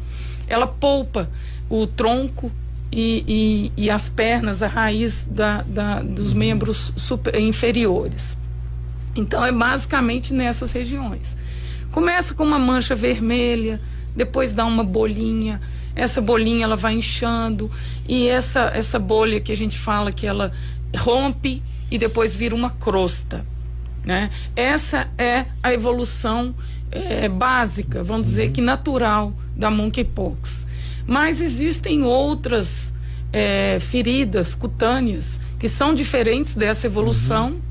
Ela 0.49 0.67
poupa 0.67 1.29
o 1.69 1.85
tronco 1.85 2.51
e, 2.91 3.71
e, 3.77 3.83
e 3.85 3.89
as 3.89 4.09
pernas, 4.09 4.63
a 4.63 4.67
raiz 4.67 5.27
da, 5.29 5.61
da, 5.61 6.01
dos 6.01 6.33
membros 6.33 6.91
super, 6.97 7.39
inferiores. 7.39 8.37
Então 9.15 9.45
é 9.45 9.51
basicamente 9.51 10.33
nessas 10.33 10.71
regiões. 10.71 11.37
Começa 11.91 12.33
com 12.33 12.43
uma 12.43 12.59
mancha 12.59 12.95
vermelha, 12.95 13.79
depois 14.15 14.53
dá 14.53 14.65
uma 14.65 14.83
bolinha, 14.83 15.61
essa 15.95 16.21
bolinha 16.21 16.63
ela 16.63 16.75
vai 16.75 16.93
inchando 16.93 17.69
e 18.07 18.27
essa 18.27 18.71
essa 18.73 18.99
bolha 18.99 19.39
que 19.39 19.51
a 19.51 19.55
gente 19.55 19.77
fala 19.77 20.11
que 20.11 20.25
ela 20.25 20.51
rompe 20.95 21.61
e 21.91 21.97
depois 21.97 22.35
vira 22.35 22.55
uma 22.55 22.69
crosta, 22.69 23.45
né? 24.05 24.29
Essa 24.55 25.09
é 25.17 25.45
a 25.61 25.73
evolução 25.73 26.55
é, 26.91 27.27
básica, 27.27 28.03
vamos 28.03 28.27
dizer 28.27 28.47
uhum. 28.47 28.53
que 28.53 28.61
natural 28.61 29.33
da 29.59 29.69
monkeypox. 29.69 30.65
Mas 31.05 31.41
existem 31.41 32.03
outras 32.03 32.93
é, 33.33 33.77
feridas 33.79 34.55
cutâneas 34.55 35.39
que 35.59 35.67
são 35.67 35.93
diferentes 35.93 36.55
dessa 36.55 36.87
evolução 36.87 37.49
uhum. 37.49 37.61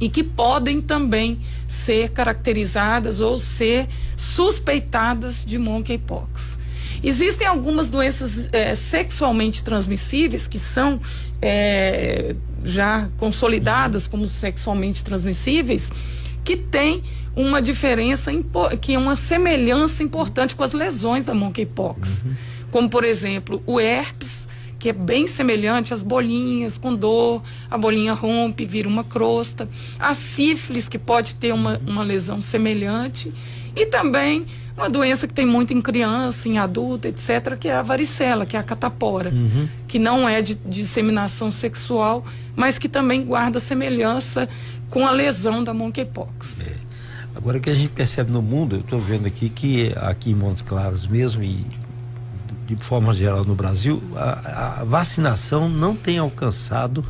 e 0.00 0.08
que 0.08 0.24
podem 0.24 0.80
também 0.80 1.40
ser 1.68 2.10
caracterizadas 2.10 3.20
ou 3.20 3.38
ser 3.38 3.88
suspeitadas 4.16 5.44
de 5.44 5.58
monkeypox. 5.58 6.58
Existem 7.02 7.46
algumas 7.46 7.88
doenças 7.90 8.48
é, 8.52 8.74
sexualmente 8.74 9.62
transmissíveis 9.62 10.46
que 10.46 10.58
são 10.58 11.00
é, 11.40 12.34
já 12.64 13.08
consolidadas 13.16 14.06
como 14.06 14.26
sexualmente 14.26 15.02
transmissíveis, 15.02 15.90
que 16.44 16.56
têm 16.56 17.02
uma 17.34 17.62
diferença, 17.62 18.30
que 18.80 18.94
é 18.94 18.98
uma 18.98 19.16
semelhança 19.16 20.02
importante 20.02 20.54
com 20.54 20.62
as 20.62 20.72
lesões 20.72 21.26
da 21.26 21.34
monkeypox. 21.34 22.24
Uhum. 22.24 22.34
Como, 22.70 22.88
por 22.88 23.04
exemplo, 23.04 23.62
o 23.66 23.80
herpes, 23.80 24.48
que 24.78 24.88
é 24.88 24.92
bem 24.92 25.26
semelhante 25.26 25.94
às 25.94 26.02
bolinhas 26.02 26.76
com 26.76 26.94
dor, 26.94 27.42
a 27.70 27.78
bolinha 27.78 28.12
rompe, 28.12 28.64
vira 28.64 28.88
uma 28.88 29.04
crosta. 29.04 29.68
A 29.98 30.14
sífilis, 30.14 30.88
que 30.88 30.98
pode 30.98 31.36
ter 31.36 31.52
uma, 31.52 31.80
uma 31.86 32.02
lesão 32.02 32.40
semelhante. 32.40 33.32
E 33.74 33.86
também 33.86 34.44
uma 34.76 34.88
doença 34.88 35.26
que 35.28 35.34
tem 35.34 35.46
muito 35.46 35.72
em 35.72 35.80
criança, 35.80 36.48
em 36.48 36.58
adulto, 36.58 37.06
etc., 37.06 37.56
que 37.58 37.68
é 37.68 37.74
a 37.74 37.82
varicela, 37.82 38.44
que 38.44 38.56
é 38.56 38.60
a 38.60 38.62
catapora, 38.62 39.30
uhum. 39.30 39.68
que 39.86 39.98
não 39.98 40.28
é 40.28 40.42
de, 40.42 40.54
disseminação 40.54 41.50
sexual, 41.50 42.24
mas 42.56 42.78
que 42.78 42.88
também 42.88 43.24
guarda 43.24 43.60
semelhança 43.60 44.48
com 44.90 45.06
a 45.06 45.10
lesão 45.10 45.62
da 45.62 45.72
monkeypox. 45.72 46.62
É. 46.62 46.81
Agora 47.34 47.58
o 47.58 47.60
que 47.60 47.70
a 47.70 47.74
gente 47.74 47.90
percebe 47.90 48.30
no 48.30 48.42
mundo, 48.42 48.76
eu 48.76 48.80
estou 48.80 49.00
vendo 49.00 49.26
aqui 49.26 49.48
que 49.48 49.92
aqui 49.96 50.30
em 50.30 50.34
Montes 50.34 50.62
Claros 50.62 51.06
mesmo 51.06 51.42
e 51.42 51.64
de 52.66 52.76
forma 52.84 53.12
geral 53.12 53.44
no 53.44 53.54
Brasil, 53.54 54.02
a, 54.14 54.80
a 54.80 54.84
vacinação 54.84 55.68
não 55.68 55.94
tem 55.94 56.18
alcançado 56.18 57.04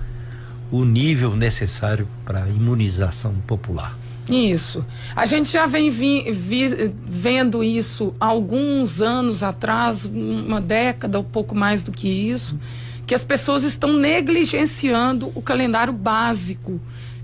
o 0.71 0.85
nível 0.85 1.37
necessário 1.37 2.09
para 2.25 2.49
imunização 2.49 3.35
popular. 3.47 3.97
Isso. 4.31 4.85
A 5.15 5.27
gente 5.27 5.51
já 5.51 5.67
vem 5.67 5.91
vi, 5.91 6.31
vi, 6.33 6.67
vendo 7.07 7.63
isso 7.63 8.15
alguns 8.19 9.03
anos 9.03 9.43
atrás, 9.43 10.07
uma 10.07 10.61
década 10.61 11.19
ou 11.19 11.25
pouco 11.25 11.55
mais 11.55 11.83
do 11.83 11.93
que 11.93 12.09
isso, 12.09 12.59
que 13.07 13.15
as 13.15 13.25
pessoas 13.25 13.65
estão 13.65 13.93
negligenciando 13.93 15.31
o 15.35 15.43
calendário 15.43 15.93
básico 15.93 16.81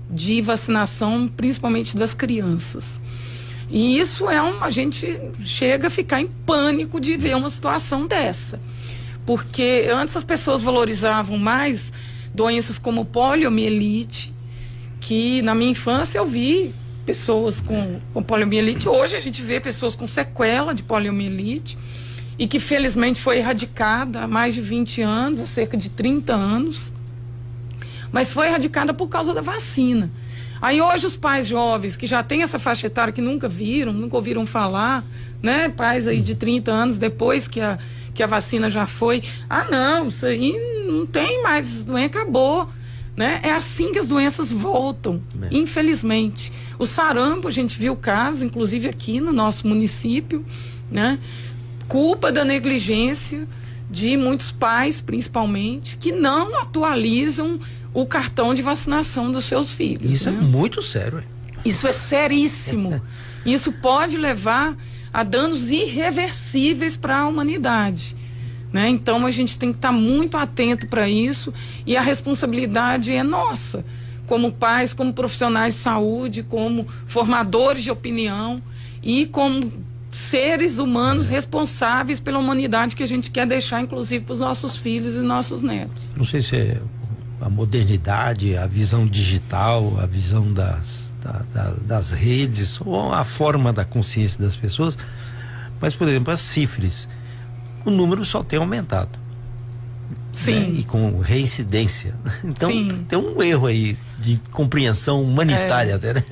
de 0.09 0.41
vacinação, 0.41 1.27
principalmente 1.27 1.95
das 1.95 2.13
crianças. 2.13 2.99
E 3.69 3.99
isso 3.99 4.29
é 4.29 4.41
um. 4.41 4.63
A 4.63 4.69
gente 4.69 5.19
chega 5.43 5.87
a 5.87 5.89
ficar 5.89 6.21
em 6.21 6.27
pânico 6.27 6.99
de 6.99 7.15
ver 7.15 7.35
uma 7.35 7.49
situação 7.49 8.07
dessa. 8.07 8.59
Porque 9.25 9.87
antes 9.93 10.15
as 10.17 10.23
pessoas 10.23 10.63
valorizavam 10.63 11.37
mais 11.37 11.93
doenças 12.33 12.79
como 12.79 13.05
poliomielite, 13.05 14.33
que 14.99 15.41
na 15.43 15.53
minha 15.53 15.71
infância 15.71 16.17
eu 16.17 16.25
vi 16.25 16.73
pessoas 17.05 17.61
com, 17.61 17.99
com 18.13 18.23
poliomielite. 18.23 18.89
Hoje 18.89 19.15
a 19.15 19.19
gente 19.19 19.41
vê 19.41 19.59
pessoas 19.59 19.95
com 19.95 20.07
sequela 20.07 20.73
de 20.73 20.81
poliomielite 20.81 21.77
e 22.39 22.47
que 22.47 22.59
felizmente 22.59 23.21
foi 23.21 23.37
erradicada 23.37 24.21
há 24.21 24.27
mais 24.27 24.53
de 24.53 24.61
20 24.61 25.01
anos, 25.01 25.41
há 25.41 25.45
cerca 25.45 25.75
de 25.75 25.89
30 25.89 26.33
anos. 26.33 26.91
Mas 28.11 28.33
foi 28.33 28.47
erradicada 28.47 28.93
por 28.93 29.07
causa 29.09 29.33
da 29.33 29.41
vacina. 29.41 30.09
Aí 30.61 30.81
hoje 30.81 31.05
os 31.05 31.15
pais 31.15 31.47
jovens 31.47 31.95
que 31.95 32.05
já 32.05 32.21
têm 32.21 32.41
essa 32.41 32.59
faixa 32.59 32.87
etária 32.87 33.13
que 33.13 33.21
nunca 33.21 33.47
viram, 33.47 33.93
nunca 33.93 34.15
ouviram 34.15 34.45
falar, 34.45 35.05
né? 35.41 35.69
Pais 35.69 36.07
aí 36.07 36.19
de 36.19 36.35
30 36.35 36.71
anos 36.71 36.97
depois 36.97 37.47
que 37.47 37.61
a, 37.61 37.79
que 38.13 38.21
a 38.21 38.27
vacina 38.27 38.69
já 38.69 38.85
foi. 38.85 39.23
Ah, 39.49 39.65
não, 39.71 40.09
isso 40.09 40.25
aí 40.25 40.53
não 40.85 41.05
tem 41.05 41.41
mais, 41.41 41.69
isso 41.69 41.85
doença 41.85 42.17
acabou. 42.17 42.67
Né? 43.15 43.41
É 43.43 43.51
assim 43.51 43.91
que 43.91 43.99
as 43.99 44.09
doenças 44.09 44.49
voltam, 44.49 45.21
é. 45.41 45.47
infelizmente. 45.51 46.53
O 46.77 46.85
sarampo, 46.85 47.49
a 47.49 47.51
gente 47.51 47.77
viu 47.77 47.91
o 47.91 47.97
caso, 47.97 48.45
inclusive 48.45 48.87
aqui 48.87 49.19
no 49.19 49.33
nosso 49.33 49.67
município, 49.67 50.45
né? 50.89 51.19
Culpa 51.89 52.31
da 52.31 52.45
negligência 52.45 53.45
de 53.89 54.15
muitos 54.15 54.53
pais, 54.53 55.01
principalmente, 55.01 55.97
que 55.97 56.13
não 56.13 56.61
atualizam 56.61 57.59
o 57.93 58.05
cartão 58.05 58.53
de 58.53 58.61
vacinação 58.61 59.31
dos 59.31 59.45
seus 59.45 59.71
filhos. 59.71 60.11
Isso 60.11 60.29
é 60.29 60.31
né? 60.31 60.39
é 60.39 60.41
muito 60.41 60.81
sério. 60.81 61.23
Isso 61.65 61.87
é 61.87 61.91
seríssimo. 61.91 63.01
Isso 63.45 63.71
pode 63.71 64.17
levar 64.17 64.75
a 65.13 65.23
danos 65.23 65.71
irreversíveis 65.71 66.95
para 66.95 67.19
a 67.19 67.27
humanidade. 67.27 68.15
Né? 68.71 68.89
Então 68.89 69.25
a 69.25 69.31
gente 69.31 69.57
tem 69.57 69.71
que 69.71 69.77
estar 69.77 69.89
tá 69.89 69.93
muito 69.93 70.37
atento 70.37 70.87
para 70.87 71.09
isso 71.09 71.51
e 71.87 71.97
a 71.97 72.01
responsabilidade 72.01 73.11
é 73.11 73.23
nossa 73.23 73.83
como 74.27 74.51
pais, 74.51 74.93
como 74.93 75.11
profissionais 75.11 75.73
de 75.73 75.79
saúde, 75.79 76.43
como 76.43 76.85
formadores 77.07 77.81
de 77.81 77.89
opinião 77.89 78.61
e 79.01 79.25
como 79.25 79.59
seres 80.11 80.77
humanos 80.77 81.31
é. 81.31 81.33
responsáveis 81.33 82.19
pela 82.19 82.37
humanidade 82.37 82.95
que 82.95 83.01
a 83.01 83.07
gente 83.07 83.31
quer 83.31 83.47
deixar, 83.47 83.81
inclusive, 83.81 84.23
para 84.23 84.33
os 84.33 84.39
nossos 84.39 84.77
filhos 84.77 85.15
e 85.15 85.21
nossos 85.21 85.63
netos. 85.63 86.03
Não 86.15 86.25
sei 86.25 86.43
se 86.43 86.55
é 86.55 86.79
a 87.41 87.49
modernidade, 87.49 88.55
a 88.55 88.67
visão 88.67 89.07
digital, 89.07 89.97
a 89.99 90.05
visão 90.05 90.51
das, 90.51 91.13
da, 91.21 91.43
da, 91.53 91.71
das 91.85 92.11
redes, 92.11 92.79
ou 92.81 93.13
a 93.13 93.23
forma 93.23 93.71
da 93.71 93.85
consciência 93.85 94.43
das 94.43 94.55
pessoas, 94.55 94.97
mas, 95.79 95.95
por 95.95 96.07
exemplo, 96.07 96.33
as 96.33 96.41
cifras, 96.41 97.07
o 97.85 97.89
número 97.89 98.25
só 98.25 98.43
tem 98.43 98.59
aumentado. 98.59 99.17
Sim. 100.33 100.59
Né? 100.59 100.79
E 100.79 100.83
com 100.83 101.19
reincidência. 101.19 102.13
Então 102.43 102.69
Sim. 102.69 103.05
tem 103.07 103.17
um 103.17 103.41
erro 103.41 103.67
aí 103.67 103.97
de 104.19 104.39
compreensão 104.51 105.21
humanitária 105.21 105.91
é. 105.91 105.95
até, 105.95 106.13
né? 106.13 106.23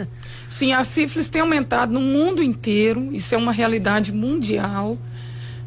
Sim, 0.48 0.74
a 0.74 0.84
sífilis 0.84 1.30
tem 1.30 1.42
aumentado 1.42 1.92
no 1.92 2.02
mundo 2.02 2.42
inteiro, 2.42 3.14
isso 3.14 3.34
é 3.34 3.38
uma 3.38 3.52
realidade 3.52 4.12
mundial. 4.12 4.98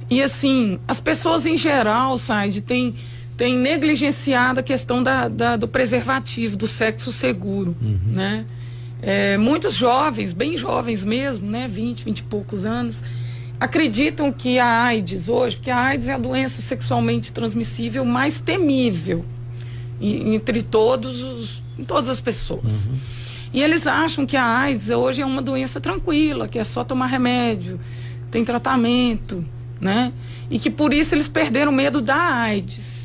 E 0.08 0.22
assim, 0.22 0.78
as 0.88 1.00
pessoas 1.00 1.46
em 1.46 1.56
geral, 1.56 2.18
Said, 2.18 2.62
têm 2.62 2.94
tem 3.40 3.56
negligenciado 3.56 4.60
a 4.60 4.62
questão 4.62 5.02
da, 5.02 5.26
da, 5.26 5.56
do 5.56 5.66
preservativo, 5.66 6.58
do 6.58 6.66
sexo 6.66 7.10
seguro, 7.10 7.74
uhum. 7.80 7.98
né? 8.12 8.44
É, 9.00 9.38
muitos 9.38 9.72
jovens, 9.72 10.34
bem 10.34 10.58
jovens 10.58 11.06
mesmo, 11.06 11.50
né? 11.50 11.66
20, 11.66 12.04
20 12.04 12.18
e 12.18 12.22
poucos 12.24 12.66
anos, 12.66 13.02
acreditam 13.58 14.30
que 14.30 14.58
a 14.58 14.82
AIDS 14.82 15.30
hoje, 15.30 15.56
porque 15.56 15.70
a 15.70 15.78
AIDS 15.78 16.08
é 16.08 16.12
a 16.12 16.18
doença 16.18 16.60
sexualmente 16.60 17.32
transmissível 17.32 18.04
mais 18.04 18.40
temível 18.40 19.24
entre 19.98 20.60
todos 20.60 21.22
os, 21.22 21.62
todas 21.86 22.10
as 22.10 22.20
pessoas. 22.20 22.84
Uhum. 22.84 22.92
E 23.54 23.62
eles 23.62 23.86
acham 23.86 24.26
que 24.26 24.36
a 24.36 24.44
AIDS 24.44 24.90
hoje 24.90 25.22
é 25.22 25.24
uma 25.24 25.40
doença 25.40 25.80
tranquila, 25.80 26.46
que 26.46 26.58
é 26.58 26.64
só 26.64 26.84
tomar 26.84 27.06
remédio, 27.06 27.80
tem 28.30 28.44
tratamento, 28.44 29.42
né? 29.80 30.12
E 30.50 30.58
que 30.58 30.68
por 30.68 30.92
isso 30.92 31.14
eles 31.14 31.26
perderam 31.26 31.72
medo 31.72 32.02
da 32.02 32.16
AIDS. 32.16 32.99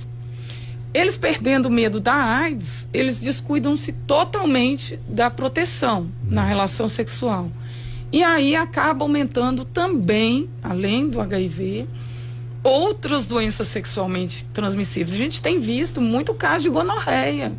Eles 0.95 1.17
perdendo 1.17 1.65
o 1.65 1.69
medo 1.69 1.99
da 1.99 2.13
AIDS, 2.13 2.87
eles 2.93 3.19
descuidam-se 3.19 3.91
totalmente 3.91 4.97
da 5.09 5.29
proteção 5.29 6.09
na 6.25 6.41
relação 6.41 6.87
sexual. 6.87 7.51
E 8.13 8.23
aí 8.23 8.55
acaba 8.55 9.03
aumentando 9.03 9.65
também, 9.65 10.49
além 10.63 11.09
do 11.09 11.19
HIV, 11.19 11.85
outras 12.63 13.27
doenças 13.27 13.67
sexualmente 13.67 14.45
transmissíveis. 14.53 15.13
A 15.13 15.17
gente 15.17 15.41
tem 15.41 15.59
visto 15.59 15.99
muito 15.99 16.33
caso 16.33 16.63
de 16.63 16.69
gonorreia. 16.69 17.51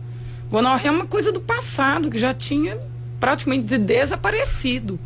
Gonorreia 0.50 0.88
é 0.88 0.92
uma 0.92 1.06
coisa 1.06 1.30
do 1.30 1.40
passado, 1.40 2.10
que 2.10 2.16
já 2.16 2.32
tinha 2.32 2.78
praticamente 3.20 3.76
desaparecido. 3.76 4.98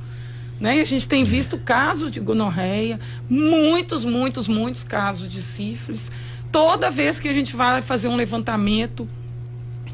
Né? 0.60 0.76
E 0.76 0.80
a 0.80 0.84
gente 0.84 1.08
tem 1.08 1.24
visto 1.24 1.58
casos 1.58 2.12
de 2.12 2.20
gonorreia, 2.20 3.00
muitos, 3.28 4.04
muitos, 4.04 4.46
muitos 4.46 4.84
casos 4.84 5.28
de 5.28 5.42
sífilis. 5.42 6.12
Toda 6.52 6.90
vez 6.90 7.20
que 7.20 7.28
a 7.28 7.32
gente 7.32 7.54
vai 7.54 7.82
fazer 7.82 8.08
um 8.08 8.16
levantamento 8.16 9.08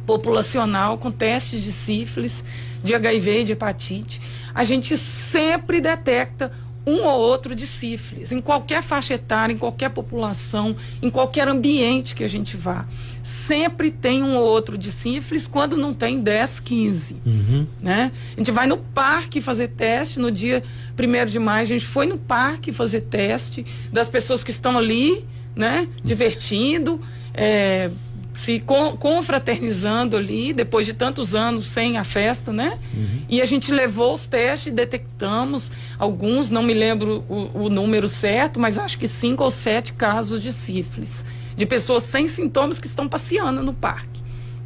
populacional 0.07 0.97
com 0.97 1.11
testes 1.11 1.63
de 1.63 1.73
sífilis, 1.73 2.45
de 2.83 2.95
HIV 2.95 3.41
e 3.41 3.45
de 3.45 3.53
hepatite, 3.53 4.21
a 4.55 4.65
gente 4.65 4.97
sempre 4.97 5.81
detecta 5.81 6.51
um 6.87 7.05
ou 7.05 7.19
outro 7.19 7.53
de 7.55 7.67
sífilis, 7.67 8.31
em 8.31 8.41
qualquer 8.41 8.81
faixa 8.81 9.15
etária, 9.15 9.53
em 9.53 9.57
qualquer 9.57 9.91
população, 9.91 10.77
em 11.03 11.11
qualquer 11.11 11.49
ambiente 11.49 12.15
que 12.15 12.23
a 12.23 12.29
gente 12.29 12.57
vá. 12.57 12.87
Sempre 13.25 13.91
tem 13.91 14.23
um 14.23 14.37
ou 14.37 14.45
outro 14.45 14.79
de 14.79 14.93
sífilis, 14.93 15.49
quando 15.49 15.77
não 15.77 15.93
tem 15.93 16.23
10, 16.23 16.61
15. 16.61 17.17
Uhum. 17.27 17.67
Né? 17.83 18.13
A 18.37 18.39
gente 18.39 18.53
vai 18.53 18.69
no 18.69 18.77
parque 18.77 19.41
fazer 19.41 19.69
teste, 19.69 20.21
no 20.21 20.31
dia 20.31 20.63
1 20.97 21.27
de 21.27 21.39
maio 21.41 21.63
a 21.65 21.67
gente 21.67 21.85
foi 21.85 22.07
no 22.07 22.17
parque 22.17 22.73
fazer 22.73 23.01
teste 23.01 23.67
das 23.93 24.09
pessoas 24.09 24.45
que 24.45 24.53
estão 24.53 24.79
ali, 24.79 25.25
né, 25.57 25.89
divertindo, 26.05 27.01
é, 27.33 27.91
se 28.37 28.63
confraternizando 28.99 30.15
ali, 30.15 30.53
depois 30.53 30.85
de 30.85 30.93
tantos 30.93 31.35
anos 31.35 31.67
sem 31.67 31.97
a 31.97 32.05
festa, 32.05 32.53
né? 32.53 32.79
Uhum. 32.95 33.23
E 33.31 33.41
a 33.41 33.47
gente 33.47 33.73
levou 33.73 34.13
os 34.13 34.27
testes, 34.27 34.71
detectamos 34.73 35.73
alguns, 35.99 36.51
não 36.51 36.63
me 36.63 36.75
lembro 36.75 37.25
o, 37.31 37.65
o, 37.65 37.71
número 37.71 38.07
certo, 38.07 38.61
mas 38.61 38.77
acho 38.77 38.99
que 38.99 39.09
cinco 39.09 39.43
ou 39.43 39.51
sete 39.51 39.95
casos 39.95 40.43
de 40.43 40.53
sífilis, 40.53 41.25
de 41.57 41.65
pessoas 41.65 42.03
sem 42.03 42.29
sintomas 42.29 42.79
que 42.79 42.87
estão 42.87 43.09
passeando 43.09 43.63
no 43.63 43.73
parque, 43.73 44.21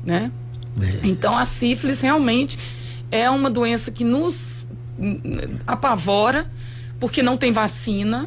né? 0.05 0.33
É. 0.83 1.07
Então 1.07 1.39
a 1.39 1.47
sífilis 1.47 2.01
realmente 2.01 2.59
é 3.11 3.31
uma 3.31 3.49
doença 3.49 3.93
que 3.93 4.03
nos 4.03 4.67
apavora, 5.65 6.51
porque 6.99 7.23
não 7.23 7.37
tem 7.37 7.53
vacina, 7.53 8.27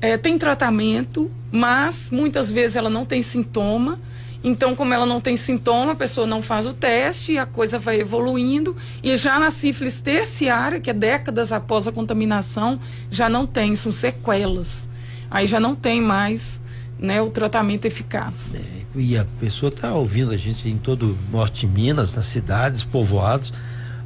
é, 0.00 0.16
tem 0.16 0.38
tratamento, 0.38 1.30
mas 1.50 2.10
muitas 2.10 2.50
vezes 2.50 2.76
ela 2.76 2.90
não 2.90 3.04
tem 3.04 3.22
sintoma 3.22 3.98
então, 4.42 4.74
como 4.74 4.94
ela 4.94 5.04
não 5.04 5.20
tem 5.20 5.36
sintoma, 5.36 5.92
a 5.92 5.96
pessoa 5.96 6.26
não 6.26 6.40
faz 6.40 6.66
o 6.66 6.72
teste 6.72 7.32
e 7.32 7.38
a 7.38 7.46
coisa 7.46 7.78
vai 7.78 8.00
evoluindo. 8.00 8.76
E 9.02 9.16
já 9.16 9.38
na 9.38 9.50
sífilis 9.50 10.00
terciária, 10.00 10.80
que 10.80 10.90
é 10.90 10.92
décadas 10.92 11.52
após 11.52 11.88
a 11.88 11.92
contaminação, 11.92 12.78
já 13.10 13.28
não 13.28 13.46
tem, 13.46 13.74
são 13.74 13.90
sequelas. 13.90 14.88
Aí 15.30 15.46
já 15.46 15.58
não 15.58 15.74
tem 15.74 16.00
mais 16.00 16.62
né, 16.98 17.20
o 17.20 17.30
tratamento 17.30 17.84
eficaz. 17.84 18.54
É, 18.54 18.60
e 18.94 19.18
a 19.18 19.26
pessoa 19.40 19.70
está 19.70 19.92
ouvindo 19.92 20.30
a 20.30 20.36
gente 20.36 20.68
em 20.68 20.78
todo 20.78 21.12
o 21.12 21.18
norte 21.32 21.66
de 21.66 21.72
Minas, 21.72 22.14
nas 22.14 22.26
cidades, 22.26 22.84
povoados, 22.84 23.52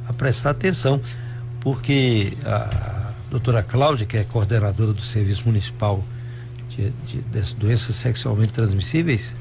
a 0.07 0.13
prestar 0.13 0.49
atenção. 0.49 0.99
Porque 1.59 2.33
a 2.43 3.02
doutora 3.33 3.63
Cláudia, 3.63 4.05
que 4.05 4.15
é 4.15 4.23
coordenadora 4.23 4.93
do 4.93 5.01
Serviço 5.01 5.45
Municipal 5.47 6.03
de, 6.69 6.91
de, 7.07 7.21
de 7.21 7.55
Doenças 7.55 7.95
Sexualmente 7.95 8.53
Transmissíveis, 8.53 9.35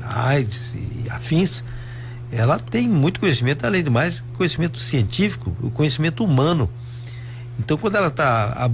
AIDS 0.00 0.72
e 0.74 1.10
afins, 1.10 1.64
ela 2.30 2.56
tem 2.56 2.88
muito 2.88 3.18
conhecimento, 3.18 3.64
além 3.66 3.82
de 3.82 3.90
mais, 3.90 4.22
conhecimento 4.36 4.78
científico, 4.78 5.52
o 5.60 5.70
conhecimento 5.70 6.24
humano. 6.24 6.70
Então, 7.58 7.76
quando 7.76 7.96
ela 7.96 8.08
está 8.08 8.70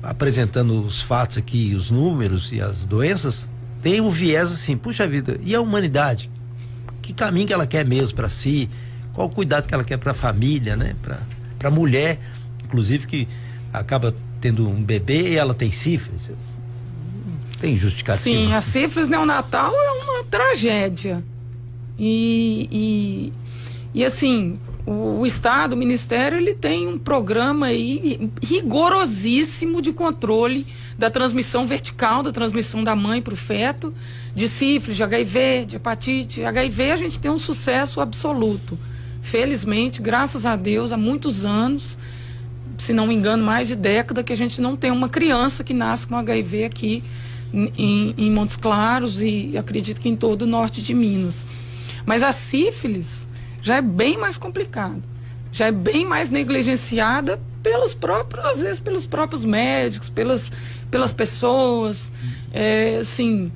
apresentando 0.00 0.86
os 0.86 1.02
fatos 1.02 1.36
aqui, 1.36 1.74
os 1.74 1.90
números 1.90 2.52
e 2.52 2.60
as 2.60 2.84
doenças, 2.84 3.48
tem 3.82 4.00
um 4.00 4.08
viés 4.08 4.52
assim, 4.52 4.76
puxa 4.76 5.04
vida, 5.08 5.36
e 5.42 5.52
a 5.52 5.60
humanidade? 5.60 6.30
Que 7.02 7.12
caminho 7.12 7.48
que 7.48 7.52
ela 7.52 7.66
quer 7.66 7.84
mesmo 7.84 8.14
para 8.14 8.28
si? 8.28 8.70
Qual 9.12 9.26
o 9.26 9.30
cuidado 9.30 9.66
que 9.66 9.74
ela 9.74 9.82
quer 9.82 9.96
para 9.96 10.12
a 10.12 10.14
família, 10.14 10.76
né? 10.76 10.94
Para 11.02 11.68
a 11.68 11.70
mulher, 11.72 12.20
inclusive, 12.68 13.06
que 13.06 13.28
acaba 13.72 14.14
tendo 14.40 14.68
um 14.68 14.82
bebê 14.82 15.30
e 15.30 15.36
ela 15.36 15.54
tem 15.54 15.72
sífilis 15.72 16.30
tem 17.60 17.76
justificativa. 17.76 18.22
Sim, 18.22 18.52
a 18.52 18.60
sífilis 18.60 19.08
neonatal 19.08 19.72
é 19.74 19.90
uma 19.90 20.24
tragédia. 20.24 21.24
E, 21.98 22.68
e, 22.70 23.32
e 24.00 24.04
assim, 24.04 24.58
o, 24.86 25.20
o, 25.20 25.26
Estado, 25.26 25.72
o 25.72 25.76
Ministério, 25.76 26.38
ele 26.38 26.54
tem 26.54 26.86
um 26.86 26.98
programa 26.98 27.66
aí 27.66 28.30
rigorosíssimo 28.42 29.82
de 29.82 29.92
controle 29.92 30.66
da 30.96 31.10
transmissão 31.10 31.66
vertical, 31.66 32.22
da 32.22 32.32
transmissão 32.32 32.84
da 32.84 32.94
mãe 32.94 33.20
para 33.20 33.34
o 33.34 33.36
feto, 33.36 33.92
de 34.34 34.48
sífilis, 34.48 34.96
de 34.96 35.02
HIV, 35.02 35.64
de 35.66 35.76
hepatite. 35.76 36.44
HIV 36.44 36.92
a 36.92 36.96
gente 36.96 37.18
tem 37.18 37.30
um 37.30 37.38
sucesso 37.38 38.00
absoluto. 38.00 38.78
Felizmente, 39.20 40.00
graças 40.00 40.46
a 40.46 40.54
Deus, 40.54 40.92
há 40.92 40.96
muitos 40.96 41.44
anos, 41.44 41.98
se 42.78 42.92
não 42.92 43.06
me 43.06 43.14
engano, 43.14 43.44
mais 43.44 43.68
de 43.68 43.76
década, 43.76 44.22
que 44.22 44.32
a 44.32 44.36
gente 44.36 44.60
não 44.60 44.76
tem 44.76 44.90
uma 44.90 45.08
criança 45.08 45.62
que 45.62 45.74
nasce 45.74 46.06
com 46.06 46.16
HIV 46.16 46.64
aqui 46.64 47.04
em, 47.52 48.14
em 48.16 48.30
Montes 48.30 48.56
Claros 48.56 49.20
e 49.20 49.56
acredito 49.58 50.00
que 50.00 50.08
em 50.08 50.16
todo 50.16 50.42
o 50.42 50.46
norte 50.46 50.80
de 50.80 50.94
Minas. 50.94 51.44
Mas 52.06 52.22
a 52.22 52.32
sífilis 52.32 53.28
já 53.60 53.76
é 53.76 53.82
bem 53.82 54.16
mais 54.16 54.38
complicado, 54.38 55.02
já 55.50 55.66
é 55.66 55.72
bem 55.72 56.06
mais 56.06 56.30
negligenciada 56.30 57.40
pelos 57.62 57.92
próprios, 57.92 58.46
às 58.46 58.60
vezes 58.60 58.80
pelos 58.80 59.06
próprios 59.06 59.44
médicos, 59.44 60.08
pelas, 60.08 60.50
pelas 60.90 61.12
pessoas, 61.12 62.12
é, 62.52 62.98
assim, 63.00 63.52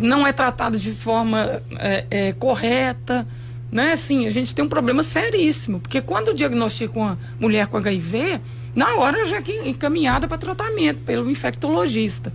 não 0.00 0.26
é 0.26 0.32
tratada 0.32 0.78
de 0.78 0.92
forma 0.92 1.62
é, 1.78 2.06
é, 2.10 2.32
correta, 2.32 3.26
né? 3.70 3.92
Assim, 3.92 4.26
a 4.26 4.30
gente 4.30 4.54
tem 4.54 4.64
um 4.64 4.68
problema 4.68 5.02
seríssimo, 5.02 5.80
porque 5.80 6.00
quando 6.00 6.34
diagnostica 6.34 6.98
uma 6.98 7.18
mulher 7.38 7.66
com 7.66 7.76
HIV, 7.76 8.40
na 8.78 8.94
hora 8.94 9.24
já 9.24 9.38
é 9.38 9.68
encaminhada 9.68 10.28
para 10.28 10.38
tratamento 10.38 11.00
pelo 11.00 11.28
infectologista. 11.28 12.32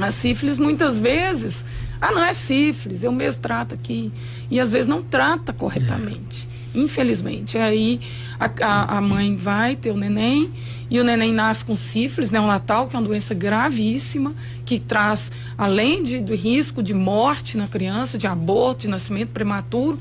A 0.00 0.10
sífilis 0.10 0.58
muitas 0.58 0.98
vezes, 0.98 1.64
ah, 2.00 2.10
não 2.10 2.24
é 2.24 2.32
sífilis, 2.32 3.04
eu 3.04 3.12
mesmo 3.12 3.40
trato 3.40 3.72
aqui. 3.72 4.12
E 4.50 4.58
às 4.58 4.72
vezes 4.72 4.88
não 4.88 5.04
trata 5.04 5.52
corretamente, 5.52 6.48
é. 6.74 6.78
infelizmente. 6.80 7.56
Aí 7.58 8.00
a, 8.40 8.50
a, 8.60 8.98
a, 8.98 9.00
mãe 9.00 9.36
vai 9.36 9.76
ter 9.76 9.92
o 9.92 9.96
neném 9.96 10.52
e 10.90 10.98
o 10.98 11.04
neném 11.04 11.32
nasce 11.32 11.64
com 11.64 11.76
sífilis 11.76 12.32
neonatal, 12.32 12.88
que 12.88 12.96
é 12.96 12.98
uma 12.98 13.06
doença 13.06 13.32
gravíssima, 13.32 14.34
que 14.64 14.80
traz, 14.80 15.30
além 15.56 16.02
de, 16.02 16.18
do 16.18 16.34
risco 16.34 16.82
de 16.82 16.92
morte 16.92 17.56
na 17.56 17.68
criança, 17.68 18.18
de 18.18 18.26
aborto, 18.26 18.80
de 18.80 18.88
nascimento 18.88 19.28
prematuro, 19.28 19.96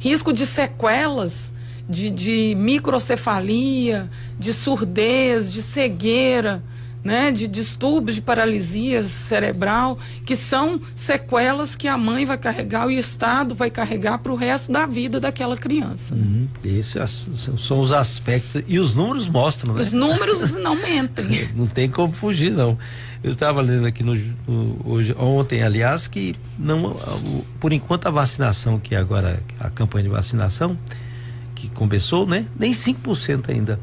risco 0.00 0.32
de 0.32 0.44
sequelas. 0.44 1.52
De, 1.88 2.10
de 2.10 2.54
microcefalia, 2.54 4.10
de 4.38 4.52
surdez, 4.52 5.50
de 5.50 5.62
cegueira, 5.62 6.62
né, 7.02 7.30
de 7.30 7.46
distúrbios 7.46 8.16
de 8.16 8.22
paralisia 8.22 9.02
cerebral, 9.02 9.98
que 10.24 10.34
são 10.34 10.80
sequelas 10.96 11.74
que 11.74 11.86
a 11.88 11.96
mãe 11.96 12.24
vai 12.24 12.36
carregar, 12.36 12.86
o 12.86 12.90
Estado 12.90 13.54
vai 13.54 13.70
carregar 13.70 14.18
para 14.18 14.32
o 14.32 14.36
resto 14.36 14.72
da 14.72 14.84
vida 14.84 15.20
daquela 15.20 15.56
criança. 15.56 16.14
Uhum. 16.14 16.48
Esses 16.64 17.28
são 17.58 17.80
os 17.80 17.92
aspectos, 17.92 18.62
e 18.66 18.78
os 18.78 18.94
números 18.94 19.28
mostram, 19.28 19.74
né? 19.74 19.80
Os 19.80 19.92
números 19.92 20.52
não 20.52 20.74
mentem. 20.74 21.26
não 21.54 21.66
tem 21.66 21.88
como 21.88 22.12
fugir, 22.12 22.50
não. 22.50 22.76
Eu 23.22 23.32
estava 23.32 23.60
lendo 23.60 23.86
aqui 23.86 24.04
no, 24.04 24.14
no, 24.46 24.80
hoje, 24.84 25.14
ontem, 25.18 25.62
aliás, 25.62 26.06
que 26.06 26.36
não, 26.58 26.96
por 27.58 27.72
enquanto 27.72 28.06
a 28.06 28.10
vacinação, 28.10 28.78
que 28.78 28.94
é 28.94 28.98
agora 28.98 29.42
a 29.58 29.70
campanha 29.70 30.04
de 30.04 30.10
vacinação, 30.10 30.78
que 31.58 31.68
começou, 31.68 32.26
né? 32.26 32.46
Nem 32.58 32.72
5% 32.72 33.50
ainda 33.50 33.80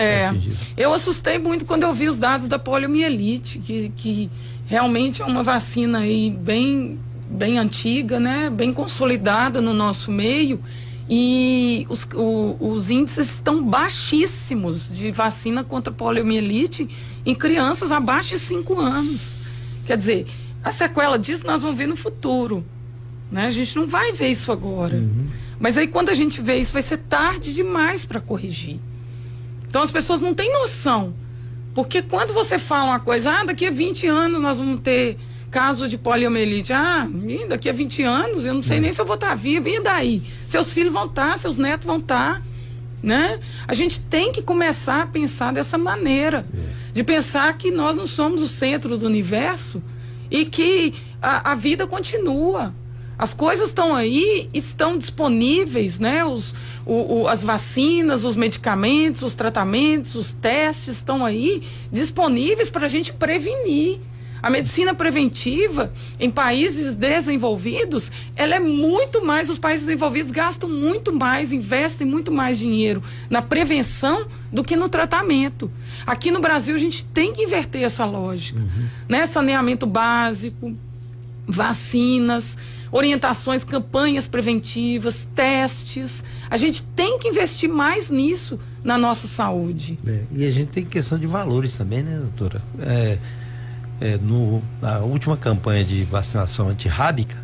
é, 0.00 0.32
eu 0.76 0.92
assustei 0.92 1.38
muito 1.38 1.64
quando 1.64 1.84
eu 1.84 1.94
vi 1.94 2.08
os 2.08 2.18
dados 2.18 2.48
da 2.48 2.58
poliomielite, 2.58 3.58
que, 3.58 3.90
que 3.90 4.30
realmente 4.66 5.22
é 5.22 5.24
uma 5.24 5.42
vacina 5.42 5.98
aí 5.98 6.30
bem, 6.30 6.98
bem 7.30 7.58
antiga, 7.58 8.18
né? 8.18 8.50
Bem 8.50 8.72
consolidada 8.72 9.60
no 9.60 9.72
nosso 9.72 10.10
meio 10.10 10.60
e 11.08 11.86
os, 11.88 12.06
o, 12.14 12.56
os 12.60 12.90
índices 12.90 13.34
estão 13.34 13.62
baixíssimos 13.62 14.90
de 14.92 15.10
vacina 15.10 15.62
contra 15.62 15.92
poliomielite 15.92 16.88
em 17.24 17.34
crianças 17.34 17.92
abaixo 17.92 18.30
de 18.30 18.38
5 18.38 18.80
anos. 18.80 19.34
Quer 19.84 19.96
dizer, 19.96 20.26
a 20.62 20.72
sequela 20.72 21.18
disso 21.18 21.46
nós 21.46 21.62
vamos 21.62 21.76
ver 21.76 21.86
no 21.86 21.96
futuro. 21.96 22.64
Né? 23.30 23.46
A 23.46 23.50
gente 23.50 23.76
não 23.76 23.86
vai 23.86 24.12
ver 24.12 24.28
isso 24.28 24.50
agora. 24.50 24.96
Uhum. 24.96 25.26
Mas 25.64 25.78
aí 25.78 25.86
quando 25.86 26.10
a 26.10 26.14
gente 26.14 26.42
vê 26.42 26.58
isso, 26.58 26.74
vai 26.74 26.82
ser 26.82 26.98
tarde 26.98 27.54
demais 27.54 28.04
para 28.04 28.20
corrigir. 28.20 28.78
Então 29.66 29.80
as 29.80 29.90
pessoas 29.90 30.20
não 30.20 30.34
têm 30.34 30.52
noção. 30.52 31.14
Porque 31.74 32.02
quando 32.02 32.34
você 32.34 32.58
fala 32.58 32.90
uma 32.90 33.00
coisa, 33.00 33.30
ah, 33.30 33.44
daqui 33.44 33.64
a 33.64 33.70
20 33.70 34.06
anos 34.06 34.42
nós 34.42 34.58
vamos 34.58 34.80
ter 34.80 35.16
caso 35.50 35.88
de 35.88 35.96
poliomielite. 35.96 36.70
Ah, 36.70 37.08
daqui 37.48 37.70
a 37.70 37.72
20 37.72 38.02
anos 38.02 38.44
eu 38.44 38.52
não 38.52 38.62
sei 38.62 38.78
nem 38.78 38.92
se 38.92 39.00
eu 39.00 39.06
vou 39.06 39.14
estar 39.14 39.34
viva. 39.34 39.70
E 39.70 39.82
daí? 39.82 40.22
Seus 40.46 40.70
filhos 40.70 40.92
vão 40.92 41.06
estar, 41.06 41.38
seus 41.38 41.56
netos 41.56 41.86
vão 41.86 41.96
estar. 41.96 42.42
Né? 43.02 43.40
A 43.66 43.72
gente 43.72 44.00
tem 44.00 44.32
que 44.32 44.42
começar 44.42 45.04
a 45.04 45.06
pensar 45.06 45.50
dessa 45.50 45.78
maneira. 45.78 46.44
De 46.92 47.02
pensar 47.02 47.50
que 47.56 47.70
nós 47.70 47.96
não 47.96 48.06
somos 48.06 48.42
o 48.42 48.48
centro 48.48 48.98
do 48.98 49.06
universo 49.06 49.82
e 50.30 50.44
que 50.44 50.92
a, 51.22 51.52
a 51.52 51.54
vida 51.54 51.86
continua. 51.86 52.74
As 53.18 53.32
coisas 53.32 53.68
estão 53.68 53.94
aí, 53.94 54.48
estão 54.52 54.98
disponíveis, 54.98 55.98
né? 55.98 56.24
Os, 56.24 56.54
o, 56.84 57.22
o, 57.22 57.28
as 57.28 57.44
vacinas, 57.44 58.24
os 58.24 58.34
medicamentos, 58.34 59.22
os 59.22 59.34
tratamentos, 59.34 60.14
os 60.14 60.32
testes 60.32 60.96
estão 60.96 61.24
aí 61.24 61.62
disponíveis 61.92 62.70
para 62.70 62.86
a 62.86 62.88
gente 62.88 63.12
prevenir. 63.12 64.00
A 64.42 64.50
medicina 64.50 64.94
preventiva 64.94 65.90
em 66.20 66.28
países 66.28 66.92
desenvolvidos, 66.92 68.12
ela 68.36 68.56
é 68.56 68.60
muito 68.60 69.24
mais, 69.24 69.48
os 69.48 69.58
países 69.58 69.86
desenvolvidos 69.86 70.30
gastam 70.30 70.68
muito 70.68 71.10
mais, 71.14 71.50
investem 71.50 72.06
muito 72.06 72.30
mais 72.30 72.58
dinheiro 72.58 73.02
na 73.30 73.40
prevenção 73.40 74.26
do 74.52 74.62
que 74.62 74.76
no 74.76 74.86
tratamento. 74.86 75.72
Aqui 76.06 76.30
no 76.30 76.40
Brasil 76.40 76.74
a 76.74 76.78
gente 76.78 77.06
tem 77.06 77.32
que 77.32 77.42
inverter 77.42 77.84
essa 77.84 78.04
lógica, 78.04 78.60
uhum. 78.60 78.86
né? 79.08 79.24
Saneamento 79.24 79.86
básico, 79.86 80.76
vacinas, 81.46 82.58
orientações, 82.94 83.64
campanhas 83.64 84.28
preventivas, 84.28 85.26
testes. 85.34 86.22
A 86.48 86.56
gente 86.56 86.80
tem 86.80 87.18
que 87.18 87.26
investir 87.26 87.68
mais 87.68 88.08
nisso 88.08 88.60
na 88.84 88.96
nossa 88.96 89.26
saúde. 89.26 89.98
É, 90.06 90.22
e 90.30 90.46
a 90.46 90.50
gente 90.52 90.68
tem 90.68 90.84
questão 90.84 91.18
de 91.18 91.26
valores 91.26 91.76
também, 91.76 92.04
né, 92.04 92.16
doutora? 92.16 92.62
É, 92.80 93.18
é, 94.00 94.16
no, 94.18 94.62
na 94.80 95.00
última 95.00 95.36
campanha 95.36 95.84
de 95.84 96.04
vacinação 96.04 96.68
antirrábica, 96.68 97.36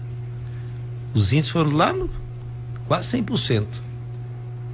os 1.12 1.32
índices 1.32 1.50
foram 1.50 1.72
lá 1.72 1.92
no 1.92 2.08
quase 2.86 3.18
100%. 3.20 3.66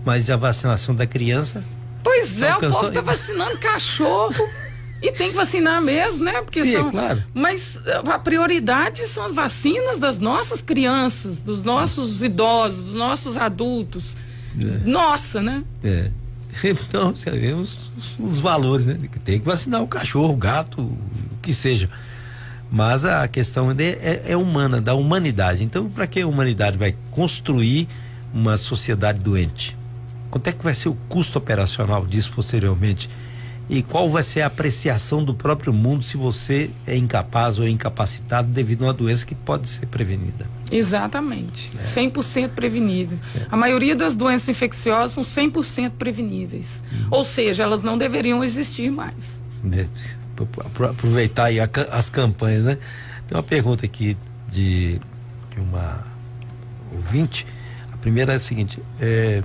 Mas 0.04 0.28
a 0.28 0.36
vacinação 0.36 0.94
da 0.94 1.06
criança. 1.06 1.64
Pois 2.04 2.42
é, 2.42 2.54
o 2.54 2.60
povo 2.60 2.88
está 2.88 3.00
vacinando 3.00 3.58
cachorro. 3.58 4.46
E 5.02 5.12
tem 5.12 5.30
que 5.30 5.36
vacinar 5.36 5.82
mesmo, 5.82 6.24
né? 6.24 6.40
Porque 6.42 6.62
Sim, 6.62 6.72
são, 6.72 6.90
claro. 6.90 7.22
Mas 7.34 7.80
eh, 7.84 8.02
a 8.06 8.18
prioridade 8.18 9.06
são 9.06 9.24
as 9.24 9.32
vacinas 9.32 9.98
das 9.98 10.18
nossas 10.18 10.62
crianças, 10.62 11.40
dos 11.40 11.64
nossos 11.64 12.22
idosos, 12.22 12.82
dos 12.82 12.94
nossos 12.94 13.36
adultos. 13.36 14.16
É. 14.58 14.88
Nossa, 14.88 15.42
né? 15.42 15.62
É. 15.84 16.10
Então, 16.64 17.12
você 17.12 17.30
vê 17.30 17.52
os, 17.52 17.78
os, 18.18 18.40
valores, 18.40 18.86
né? 18.86 18.98
Tem 19.24 19.38
que 19.38 19.44
vacinar 19.44 19.82
o 19.82 19.86
cachorro, 19.86 20.32
o 20.32 20.36
gato, 20.36 20.80
o 20.80 21.36
que 21.42 21.52
seja. 21.52 21.90
Mas 22.70 23.04
a 23.04 23.28
questão 23.28 23.70
é, 23.70 23.74
é, 23.84 24.22
é 24.28 24.36
humana, 24.36 24.80
da 24.80 24.94
humanidade. 24.94 25.62
Então, 25.62 25.88
para 25.88 26.06
que 26.06 26.20
a 26.20 26.26
humanidade 26.26 26.78
vai 26.78 26.96
construir 27.10 27.86
uma 28.32 28.56
sociedade 28.56 29.20
doente? 29.20 29.76
Quanto 30.30 30.48
é 30.48 30.52
que 30.52 30.64
vai 30.64 30.74
ser 30.74 30.88
o 30.88 30.96
custo 31.08 31.38
operacional 31.38 32.06
disso 32.06 32.32
posteriormente? 32.34 33.08
E 33.68 33.82
qual 33.82 34.08
vai 34.08 34.22
ser 34.22 34.42
a 34.42 34.46
apreciação 34.46 35.24
do 35.24 35.34
próprio 35.34 35.72
mundo 35.72 36.04
se 36.04 36.16
você 36.16 36.70
é 36.86 36.96
incapaz 36.96 37.58
ou 37.58 37.66
incapacitado 37.66 38.48
devido 38.48 38.82
a 38.82 38.88
uma 38.88 38.92
doença 38.92 39.26
que 39.26 39.34
pode 39.34 39.68
ser 39.68 39.86
prevenida. 39.86 40.46
Exatamente, 40.70 41.72
é. 41.76 41.82
100% 41.82 42.50
prevenida. 42.50 43.16
É. 43.36 43.46
A 43.50 43.56
maioria 43.56 43.94
das 43.94 44.14
doenças 44.14 44.48
infecciosas 44.48 45.12
são 45.12 45.22
100% 45.22 45.92
preveníveis. 45.98 46.82
Uhum. 46.92 47.08
Ou 47.10 47.24
seja, 47.24 47.62
elas 47.62 47.82
não 47.82 47.98
deveriam 47.98 48.42
existir 48.42 48.90
mais. 48.90 49.40
É. 49.72 49.86
Aproveitar 50.90 51.44
aí 51.44 51.58
a, 51.58 51.68
as 51.90 52.10
campanhas, 52.10 52.64
né? 52.64 52.78
Tem 53.26 53.36
uma 53.36 53.42
pergunta 53.42 53.86
aqui 53.86 54.16
de, 54.48 55.00
de 55.54 55.60
uma 55.60 56.04
ouvinte. 56.94 57.46
A 57.92 57.96
primeira 57.96 58.34
é 58.34 58.36
a 58.36 58.38
seguinte: 58.38 58.78
é, 59.00 59.42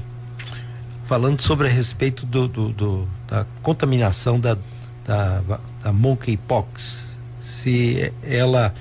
falando 1.12 1.42
sobre 1.42 1.68
a 1.68 1.70
respeito 1.70 2.26
do, 2.26 2.48
do, 2.48 2.70
do 2.70 3.08
da 3.28 3.46
contaminação 3.62 4.40
da, 4.40 4.58
da, 5.04 5.60
da 5.84 5.92
monkeypox, 5.92 7.18
se 7.44 8.14
ela 8.24 8.74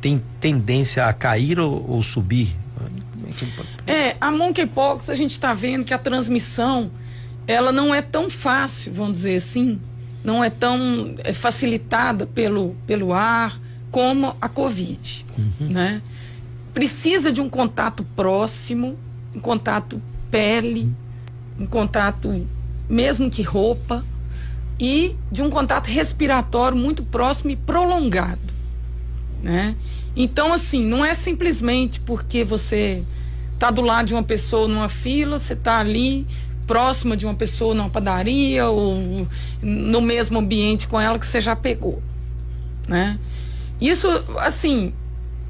tem 0.00 0.20
tendência 0.40 1.06
a 1.06 1.12
cair 1.12 1.60
ou, 1.60 1.88
ou 1.88 2.02
subir? 2.02 2.56
É, 3.86 4.16
a 4.20 4.32
monkeypox 4.32 5.10
a 5.10 5.14
gente 5.14 5.30
está 5.30 5.54
vendo 5.54 5.84
que 5.84 5.94
a 5.94 5.98
transmissão 5.98 6.90
ela 7.46 7.70
não 7.70 7.94
é 7.94 8.02
tão 8.02 8.28
fácil, 8.28 8.92
vamos 8.92 9.18
dizer 9.18 9.36
assim, 9.36 9.80
não 10.24 10.42
é 10.42 10.50
tão 10.50 11.14
é, 11.18 11.32
facilitada 11.32 12.26
pelo, 12.26 12.74
pelo 12.84 13.12
ar 13.12 13.56
como 13.92 14.36
a 14.40 14.48
Covid, 14.48 15.24
uhum. 15.38 15.68
né? 15.68 16.02
Precisa 16.74 17.30
de 17.30 17.40
um 17.40 17.48
contato 17.48 18.04
próximo, 18.16 18.98
um 19.32 19.38
contato 19.38 20.02
pele, 20.32 20.80
uhum 20.80 21.09
um 21.60 21.66
contato, 21.66 22.46
mesmo 22.88 23.30
que 23.30 23.42
roupa, 23.42 24.02
e 24.78 25.14
de 25.30 25.42
um 25.42 25.50
contato 25.50 25.88
respiratório 25.88 26.76
muito 26.76 27.02
próximo 27.04 27.50
e 27.50 27.56
prolongado, 27.56 28.40
né? 29.42 29.76
Então, 30.16 30.52
assim, 30.54 30.84
não 30.84 31.04
é 31.04 31.12
simplesmente 31.12 32.00
porque 32.00 32.42
você 32.42 33.04
está 33.54 33.70
do 33.70 33.82
lado 33.82 34.06
de 34.06 34.14
uma 34.14 34.22
pessoa 34.22 34.66
numa 34.66 34.88
fila, 34.88 35.38
você 35.38 35.52
está 35.52 35.78
ali 35.78 36.26
próxima 36.66 37.16
de 37.16 37.26
uma 37.26 37.34
pessoa 37.34 37.74
numa 37.74 37.90
padaria 37.90 38.66
ou 38.68 39.26
no 39.60 40.00
mesmo 40.00 40.38
ambiente 40.38 40.88
com 40.88 41.00
ela 41.00 41.18
que 41.18 41.26
você 41.26 41.40
já 41.40 41.54
pegou, 41.54 42.02
né? 42.88 43.18
Isso, 43.80 44.08
assim, 44.38 44.94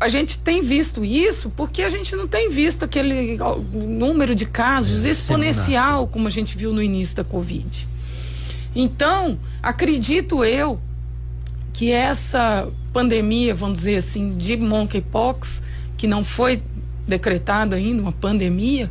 a 0.01 0.09
gente 0.09 0.39
tem 0.39 0.63
visto 0.63 1.05
isso 1.05 1.51
porque 1.51 1.83
a 1.83 1.91
gente 1.91 2.17
não 2.17 2.27
tem 2.27 2.49
visto 2.49 2.85
aquele 2.85 3.39
número 3.73 4.35
de 4.35 4.47
casos 4.47 5.05
exponencial 5.05 6.07
como 6.09 6.27
a 6.27 6.31
gente 6.31 6.57
viu 6.57 6.73
no 6.73 6.83
início 6.83 7.15
da 7.17 7.23
Covid. 7.23 7.87
Então, 8.75 9.39
acredito 9.63 10.43
eu 10.43 10.81
que 11.75 11.93
essa 11.93 12.67
pandemia, 12.93 13.55
vamos 13.55 13.79
dizer 13.79 13.97
assim, 13.97 14.39
de 14.39 14.57
monkeypox, 14.57 15.63
que 15.99 16.07
não 16.07 16.25
foi 16.25 16.63
decretada 17.07 17.77
ainda 17.77 18.03
uma 18.03 18.13
pandemia, 18.13 18.91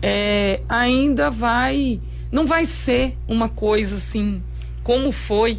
é, 0.00 0.60
ainda 0.68 1.30
vai, 1.30 2.00
não 2.30 2.46
vai 2.46 2.64
ser 2.64 3.16
uma 3.26 3.48
coisa 3.48 3.96
assim 3.96 4.40
como 4.84 5.10
foi 5.10 5.58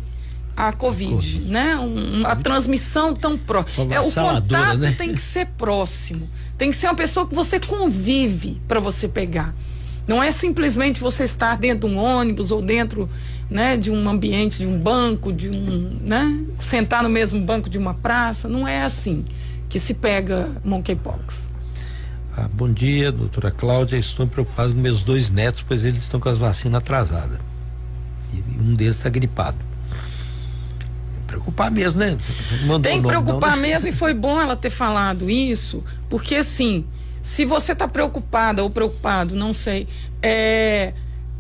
a 0.56 0.72
COVID, 0.72 1.12
COVID. 1.12 1.42
né? 1.46 1.76
Um, 1.78 2.26
a 2.26 2.36
transmissão 2.36 3.14
tão 3.14 3.38
próxima. 3.38 3.94
É, 3.94 4.00
o 4.00 4.12
contato 4.12 4.78
né? 4.78 4.96
tem 4.98 5.14
que 5.14 5.22
ser 5.22 5.48
próximo. 5.58 6.30
Tem 6.58 6.72
que 6.72 6.78
ser 6.78 6.88
uma 6.88 6.96
pessoa 6.96 7.28
que 7.28 7.36
você 7.36 7.60
convive 7.60 8.62
para 8.68 8.80
você 8.80 9.08
pegar. 9.08 9.54
Não 10.08 10.24
é 10.24 10.32
simplesmente 10.32 11.00
você 11.00 11.24
estar 11.24 11.58
dentro 11.58 11.90
de 11.90 11.96
um 11.96 11.98
ônibus 11.98 12.52
ou 12.52 12.62
dentro 12.62 13.10
né, 13.50 13.76
de 13.76 13.92
um 13.92 14.08
ambiente, 14.08 14.60
de 14.60 14.68
um 14.68 14.80
banco, 14.80 15.34
de 15.34 15.50
um, 15.50 16.00
né, 16.02 16.46
sentar 16.60 17.04
no 17.04 17.10
mesmo 17.10 17.42
banco 17.42 17.70
de 17.70 17.78
uma 17.78 17.94
praça. 17.94 18.48
Não 18.48 18.68
é 18.68 18.84
assim 18.84 19.26
que 19.68 19.80
se 19.80 19.94
pega 19.94 20.50
monkeypox. 20.64 21.50
Ah, 22.38 22.50
bom 22.54 22.72
dia, 22.72 23.12
doutora 23.12 23.52
Cláudia. 23.52 23.98
Estou 23.98 24.28
preocupado 24.28 24.74
com 24.74 24.80
meus 24.80 25.04
dois 25.04 25.30
netos, 25.30 25.64
pois 25.68 25.84
eles 25.84 26.00
estão 26.00 26.20
com 26.20 26.30
as 26.30 26.38
vacinas 26.38 26.78
atrasadas. 26.78 27.40
E 28.34 28.62
um 28.62 28.74
deles 28.74 28.98
está 28.98 29.10
gripado 29.10 29.58
preocupar 31.46 31.72
mesmo, 31.72 32.00
né? 32.00 32.18
Mandou 32.62 32.80
Tem 32.80 33.02
que 33.02 33.08
preocupar 33.08 33.52
não, 33.52 33.62
né? 33.62 33.70
mesmo 33.70 33.90
e 33.90 33.92
foi 33.92 34.14
bom 34.14 34.40
ela 34.40 34.56
ter 34.56 34.70
falado 34.70 35.30
isso, 35.30 35.84
porque 36.10 36.36
assim, 36.36 36.86
se 37.22 37.46
você 37.46 37.74
está 37.74 37.88
preocupada 37.88 38.64
ou 38.64 38.70
preocupado, 38.70 39.36
não 39.36 39.54
sei, 39.54 39.88
é, 40.22 40.94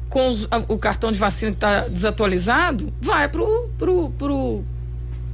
com 0.09 0.29
os, 0.29 0.47
a, 0.51 0.57
o 0.67 0.77
cartão 0.77 1.11
de 1.11 1.17
vacina 1.17 1.51
que 1.51 1.57
está 1.57 1.87
desatualizado, 1.87 2.93
vai 3.01 3.27
pro, 3.27 3.69
pro, 3.77 4.09
pro 4.11 4.63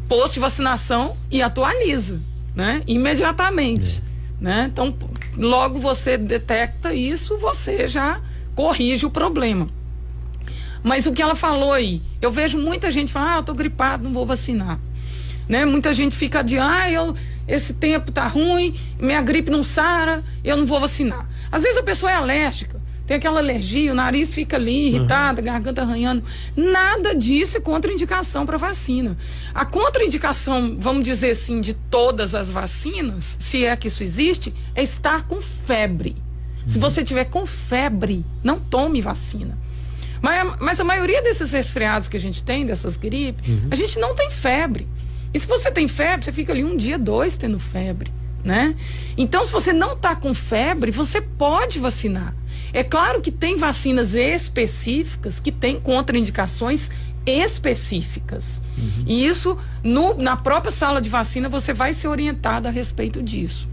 posto 0.07 0.35
de 0.35 0.39
vacinação 0.39 1.15
e 1.29 1.41
atualiza, 1.41 2.19
né? 2.55 2.81
Imediatamente, 2.87 4.01
é. 4.41 4.43
né? 4.43 4.69
Então, 4.71 4.95
logo 5.37 5.79
você 5.79 6.17
detecta 6.17 6.93
isso, 6.93 7.37
você 7.37 7.87
já 7.87 8.21
corrige 8.55 9.05
o 9.05 9.09
problema. 9.09 9.69
Mas 10.83 11.05
o 11.05 11.13
que 11.13 11.21
ela 11.21 11.35
falou 11.35 11.73
aí, 11.73 12.01
eu 12.21 12.31
vejo 12.31 12.57
muita 12.57 12.89
gente 12.89 13.11
falar, 13.11 13.35
ah, 13.35 13.37
eu 13.37 13.43
tô 13.43 13.53
gripado, 13.53 14.03
não 14.03 14.11
vou 14.11 14.25
vacinar. 14.25 14.79
Né? 15.47 15.65
Muita 15.65 15.93
gente 15.93 16.15
fica 16.15 16.41
de, 16.41 16.57
ah, 16.57 16.89
eu, 16.89 17.15
esse 17.47 17.73
tempo 17.73 18.11
tá 18.11 18.27
ruim, 18.27 18.75
minha 18.99 19.21
gripe 19.21 19.51
não 19.51 19.63
sara, 19.63 20.23
eu 20.43 20.57
não 20.57 20.65
vou 20.65 20.79
vacinar. 20.79 21.27
Às 21.51 21.63
vezes 21.63 21.77
a 21.77 21.83
pessoa 21.83 22.11
é 22.11 22.15
alérgica, 22.15 22.79
tem 23.05 23.17
aquela 23.17 23.39
alergia, 23.39 23.91
o 23.91 23.95
nariz 23.95 24.33
fica 24.33 24.55
ali 24.55 24.87
irritado, 24.87 25.39
uhum. 25.39 25.45
garganta 25.45 25.81
arranhando. 25.81 26.23
Nada 26.55 27.13
disso 27.13 27.57
é 27.57 27.59
contraindicação 27.59 28.45
para 28.45 28.57
vacina. 28.57 29.17
A 29.53 29.65
contraindicação, 29.65 30.77
vamos 30.79 31.03
dizer 31.03 31.31
assim, 31.31 31.59
de 31.59 31.73
todas 31.73 32.33
as 32.33 32.51
vacinas, 32.51 33.35
se 33.37 33.65
é 33.65 33.75
que 33.75 33.87
isso 33.87 34.01
existe, 34.01 34.53
é 34.73 34.81
estar 34.81 35.27
com 35.27 35.41
febre. 35.41 36.15
Uhum. 36.61 36.69
Se 36.69 36.79
você 36.79 37.03
tiver 37.03 37.25
com 37.25 37.45
febre, 37.45 38.23
não 38.41 38.57
tome 38.59 39.01
vacina. 39.01 39.57
Mas, 40.21 40.55
mas 40.59 40.79
a 40.79 40.83
maioria 40.83 41.21
desses 41.21 41.51
resfriados 41.51 42.07
que 42.07 42.15
a 42.15 42.19
gente 42.19 42.43
tem, 42.43 42.65
dessas 42.65 42.95
gripes, 42.95 43.47
uhum. 43.47 43.67
a 43.71 43.75
gente 43.75 43.99
não 43.99 44.15
tem 44.15 44.29
febre. 44.29 44.87
E 45.33 45.39
se 45.39 45.47
você 45.47 45.71
tem 45.71 45.87
febre, 45.87 46.25
você 46.25 46.31
fica 46.31 46.51
ali 46.53 46.63
um 46.63 46.75
dia, 46.75 46.97
dois 46.97 47.37
tendo 47.37 47.57
febre, 47.57 48.11
né? 48.43 48.75
Então, 49.17 49.43
se 49.43 49.51
você 49.51 49.71
não 49.71 49.93
está 49.93 50.15
com 50.15 50.33
febre, 50.33 50.91
você 50.91 51.21
pode 51.21 51.79
vacinar. 51.79 52.35
É 52.73 52.83
claro 52.83 53.21
que 53.21 53.31
tem 53.31 53.55
vacinas 53.55 54.13
específicas 54.13 55.39
que 55.39 55.51
têm 55.51 55.79
contraindicações 55.79 56.89
específicas. 57.25 58.61
Uhum. 58.77 59.03
E 59.07 59.25
isso, 59.25 59.57
no, 59.83 60.15
na 60.15 60.35
própria 60.35 60.71
sala 60.71 61.01
de 61.01 61.09
vacina, 61.09 61.47
você 61.49 61.73
vai 61.73 61.93
ser 61.93 62.07
orientado 62.07 62.67
a 62.67 62.71
respeito 62.71 63.21
disso. 63.21 63.67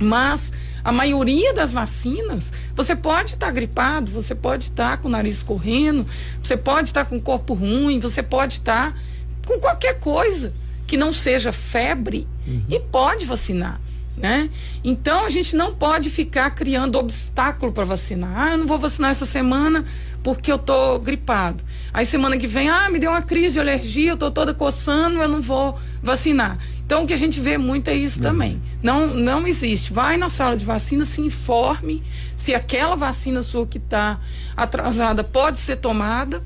Mas 0.00 0.52
a 0.84 0.92
maioria 0.92 1.54
das 1.54 1.72
vacinas, 1.72 2.52
você 2.76 2.94
pode 2.94 3.34
estar 3.34 3.46
tá 3.46 3.52
gripado, 3.52 4.10
você 4.10 4.34
pode 4.34 4.64
estar 4.64 4.90
tá 4.92 4.96
com 4.98 5.08
o 5.08 5.10
nariz 5.10 5.42
correndo, 5.42 6.06
você 6.42 6.56
pode 6.56 6.90
estar 6.90 7.04
tá 7.04 7.10
com 7.10 7.16
o 7.16 7.22
corpo 7.22 7.54
ruim, 7.54 7.98
você 7.98 8.22
pode 8.22 8.54
estar 8.54 8.92
tá 8.92 8.98
com 9.46 9.58
qualquer 9.58 9.98
coisa 9.98 10.52
que 10.86 10.96
não 10.96 11.12
seja 11.12 11.52
febre 11.52 12.26
uhum. 12.46 12.62
e 12.68 12.78
pode 12.78 13.24
vacinar. 13.24 13.80
Né? 14.16 14.48
Então 14.84 15.24
a 15.24 15.30
gente 15.30 15.56
não 15.56 15.74
pode 15.74 16.08
ficar 16.08 16.48
criando 16.50 16.96
obstáculo 16.96 17.72
para 17.72 17.84
vacinar. 17.84 18.32
Ah, 18.36 18.52
eu 18.52 18.58
não 18.58 18.66
vou 18.66 18.78
vacinar 18.78 19.10
essa 19.10 19.26
semana 19.26 19.82
porque 20.22 20.52
eu 20.52 20.58
tô 20.58 20.98
gripado. 21.00 21.64
Aí 21.92 22.06
semana 22.06 22.36
que 22.38 22.46
vem, 22.46 22.68
ah, 22.68 22.88
me 22.88 22.98
deu 23.00 23.10
uma 23.10 23.22
crise 23.22 23.54
de 23.54 23.60
alergia, 23.60 24.12
eu 24.12 24.16
tô 24.16 24.30
toda 24.30 24.54
coçando, 24.54 25.20
eu 25.20 25.28
não 25.28 25.40
vou 25.40 25.76
vacinar. 26.00 26.58
Então 26.86 27.04
o 27.04 27.06
que 27.06 27.12
a 27.12 27.16
gente 27.16 27.40
vê 27.40 27.56
muito 27.56 27.88
é 27.88 27.94
isso 27.94 28.22
não. 28.22 28.30
também. 28.30 28.62
Não, 28.82 29.06
não 29.06 29.46
existe. 29.46 29.92
Vai 29.92 30.16
na 30.16 30.28
sala 30.28 30.56
de 30.56 30.64
vacina, 30.64 31.04
se 31.04 31.20
informe 31.20 32.02
se 32.36 32.54
aquela 32.54 32.94
vacina 32.94 33.42
sua 33.42 33.66
que 33.66 33.78
está 33.78 34.18
atrasada 34.56 35.24
pode 35.24 35.58
ser 35.58 35.76
tomada, 35.76 36.42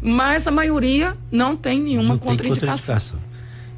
mas 0.00 0.46
a 0.46 0.50
maioria 0.50 1.14
não 1.30 1.56
tem 1.56 1.82
nenhuma 1.82 2.10
não 2.10 2.18
contraindicação. 2.18 2.60
Tem 2.60 2.68
contraindicação. 2.68 3.30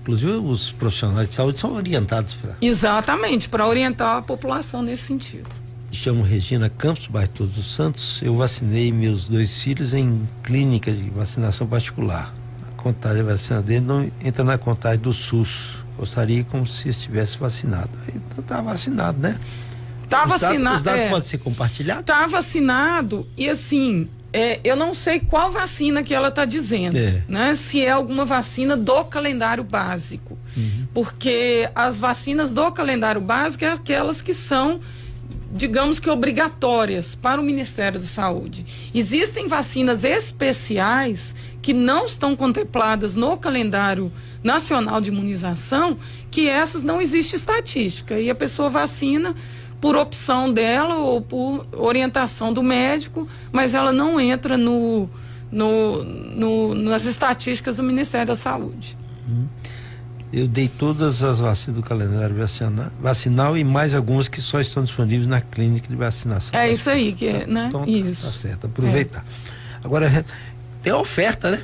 Inclusive, 0.02 0.32
os 0.32 0.72
profissionais 0.72 1.28
de 1.28 1.34
saúde 1.36 1.60
são 1.60 1.74
orientados 1.74 2.34
para. 2.34 2.56
Exatamente, 2.60 3.48
para 3.48 3.66
orientar 3.66 4.16
a 4.16 4.22
população 4.22 4.82
nesse 4.82 5.04
sentido. 5.04 5.48
Me 5.90 5.96
chamo 5.96 6.22
Regina 6.22 6.68
Campos, 6.68 7.06
bairro 7.06 7.28
Todos 7.28 7.56
os 7.56 7.74
Santos. 7.74 8.20
Eu 8.20 8.36
vacinei 8.36 8.90
meus 8.90 9.28
dois 9.28 9.62
filhos 9.62 9.94
em 9.94 10.28
clínica 10.42 10.90
de 10.90 11.08
vacinação 11.10 11.66
particular. 11.66 12.34
A 12.72 12.82
contagem 12.82 13.18
de 13.18 13.30
vacina 13.30 13.62
dele 13.62 13.82
não 13.82 14.10
entra 14.24 14.42
na 14.42 14.58
contagem 14.58 14.98
do 14.98 15.12
SUS. 15.12 15.81
Gostaria 15.96 16.44
como 16.44 16.66
se 16.66 16.88
estivesse 16.88 17.38
vacinado. 17.38 17.90
Então 18.08 18.40
está 18.40 18.60
vacinado, 18.60 19.18
né? 19.18 19.38
Está 20.04 20.26
vacinado. 20.26 20.76
Os 20.76 20.82
dados, 20.82 21.00
é, 21.00 21.08
podem 21.08 21.28
ser 21.28 21.38
compartilhados? 21.38 22.00
Está 22.00 22.26
vacinado 22.26 23.26
e 23.36 23.48
assim, 23.48 24.08
é, 24.32 24.60
eu 24.64 24.74
não 24.74 24.94
sei 24.94 25.20
qual 25.20 25.50
vacina 25.50 26.02
que 26.02 26.14
ela 26.14 26.28
está 26.28 26.44
dizendo, 26.44 26.96
é. 26.96 27.22
né? 27.28 27.54
Se 27.54 27.84
é 27.84 27.90
alguma 27.90 28.24
vacina 28.24 28.76
do 28.76 29.04
calendário 29.04 29.62
básico, 29.62 30.38
uhum. 30.56 30.86
porque 30.94 31.68
as 31.74 31.96
vacinas 31.96 32.54
do 32.54 32.72
calendário 32.72 33.20
básico 33.20 33.64
é 33.64 33.72
aquelas 33.72 34.22
que 34.22 34.32
são, 34.32 34.80
digamos 35.52 36.00
que 36.00 36.08
obrigatórias 36.08 37.14
para 37.14 37.40
o 37.40 37.44
Ministério 37.44 38.00
da 38.00 38.06
Saúde. 38.06 38.64
Existem 38.94 39.46
vacinas 39.46 40.02
especiais 40.02 41.34
que 41.60 41.74
não 41.74 42.06
estão 42.06 42.34
contempladas 42.34 43.14
no 43.14 43.36
calendário 43.36 44.10
nacional 44.42 45.00
de 45.00 45.10
imunização, 45.10 45.98
que 46.30 46.48
essas 46.48 46.82
não 46.82 47.00
existe 47.00 47.36
estatística 47.36 48.18
e 48.18 48.30
a 48.30 48.34
pessoa 48.34 48.70
vacina 48.70 49.34
por 49.80 49.94
opção 49.94 50.52
dela 50.52 50.96
ou 50.96 51.20
por 51.20 51.66
orientação 51.72 52.52
do 52.52 52.62
médico, 52.62 53.28
mas 53.52 53.74
ela 53.74 53.92
não 53.92 54.20
entra 54.20 54.56
no, 54.56 55.08
no, 55.50 56.04
no 56.04 56.74
nas 56.74 57.04
estatísticas 57.04 57.76
do 57.76 57.82
Ministério 57.82 58.28
da 58.28 58.36
Saúde. 58.36 58.96
Uhum. 59.28 59.46
Eu 60.32 60.48
dei 60.48 60.66
todas 60.66 61.22
as 61.22 61.40
vacinas 61.40 61.80
do 61.80 61.86
calendário 61.86 62.34
vacinal, 62.34 62.90
vacinal 62.98 63.56
e 63.56 63.62
mais 63.62 63.94
algumas 63.94 64.28
que 64.28 64.40
só 64.40 64.60
estão 64.60 64.82
disponíveis 64.82 65.26
na 65.26 65.40
clínica 65.40 65.88
de 65.88 65.94
vacinação. 65.94 66.58
É 66.58 66.72
isso 66.72 66.88
aí, 66.88 67.12
que 67.12 67.26
é, 67.26 67.46
né? 67.46 67.66
Então, 67.68 67.84
isso. 67.86 68.26
Tá 68.26 68.32
certo, 68.32 68.66
aproveitar. 68.66 69.20
É. 69.20 69.52
Agora, 69.84 70.24
tem 70.82 70.92
a 70.92 70.96
oferta, 70.96 71.50
né? 71.50 71.62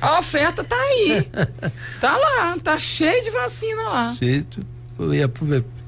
A 0.00 0.18
oferta 0.18 0.62
tá 0.62 0.76
aí. 0.76 1.28
tá 2.00 2.16
lá, 2.16 2.56
tá 2.62 2.78
cheio 2.78 3.22
de 3.24 3.30
vacina 3.30 3.82
lá. 3.82 4.14
Cheio. 4.18 4.46
Eu 4.98 5.14
ia 5.14 5.24
aproveitar 5.24 5.83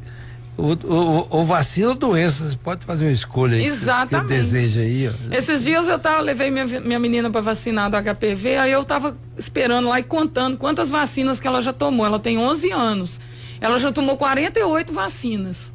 ou, 0.57 0.79
ou, 0.85 1.27
ou, 1.31 1.45
vacina 1.45 1.88
ou 1.88 1.95
doença, 1.95 2.49
você 2.49 2.57
pode 2.57 2.85
fazer 2.87 3.05
uma 3.05 3.12
escolha 3.12 3.57
aí 3.57 3.66
Exatamente. 3.66 4.29
que 4.29 4.35
deseja 4.35 4.81
aí. 4.81 5.09
Ó. 5.09 5.35
Esses 5.35 5.62
dias 5.62 5.87
eu 5.87 5.99
tava, 5.99 6.21
levei 6.21 6.51
minha, 6.51 6.64
minha 6.64 6.99
menina 6.99 7.31
para 7.31 7.40
vacinar 7.40 7.90
do 7.90 7.97
HPV, 7.97 8.57
aí 8.57 8.73
eu 8.73 8.83
tava 8.83 9.16
esperando 9.37 9.88
lá 9.88 10.01
e 10.01 10.03
contando 10.03 10.57
quantas 10.57 10.88
vacinas 10.88 11.38
que 11.38 11.47
ela 11.47 11.61
já 11.61 11.73
tomou. 11.73 12.07
Ela 12.07 12.19
tem 12.19 12.38
11 12.38 12.73
anos. 12.73 13.21
Ela 13.61 13.79
já 13.79 13.92
tomou 13.92 14.16
48 14.16 14.92
vacinas. 14.92 15.75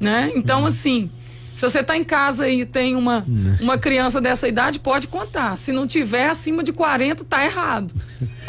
Né? 0.00 0.30
Então, 0.34 0.62
hum. 0.62 0.66
assim, 0.66 1.10
se 1.56 1.62
você 1.62 1.80
está 1.80 1.96
em 1.96 2.04
casa 2.04 2.48
e 2.48 2.64
tem 2.64 2.94
uma, 2.94 3.24
hum. 3.28 3.56
uma 3.60 3.76
criança 3.76 4.20
dessa 4.20 4.46
idade, 4.46 4.78
pode 4.78 5.08
contar. 5.08 5.58
Se 5.58 5.72
não 5.72 5.88
tiver 5.88 6.28
acima 6.28 6.62
de 6.62 6.72
40, 6.72 7.24
tá 7.24 7.44
errado. 7.44 7.92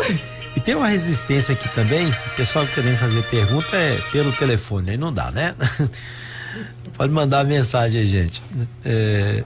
E 0.55 0.59
tem 0.59 0.75
uma 0.75 0.87
resistência 0.87 1.53
aqui 1.53 1.69
também, 1.75 2.09
o 2.09 2.35
pessoal 2.35 2.65
querendo 2.67 2.97
fazer 2.97 3.23
pergunta 3.23 3.75
é 3.75 3.97
pelo 4.11 4.31
telefone, 4.33 4.91
aí 4.91 4.97
não 4.97 5.13
dá, 5.13 5.31
né? 5.31 5.55
Pode 6.97 7.13
mandar 7.13 7.45
mensagem 7.45 8.01
aí, 8.01 8.07
gente. 8.07 8.41
É, 8.83 9.43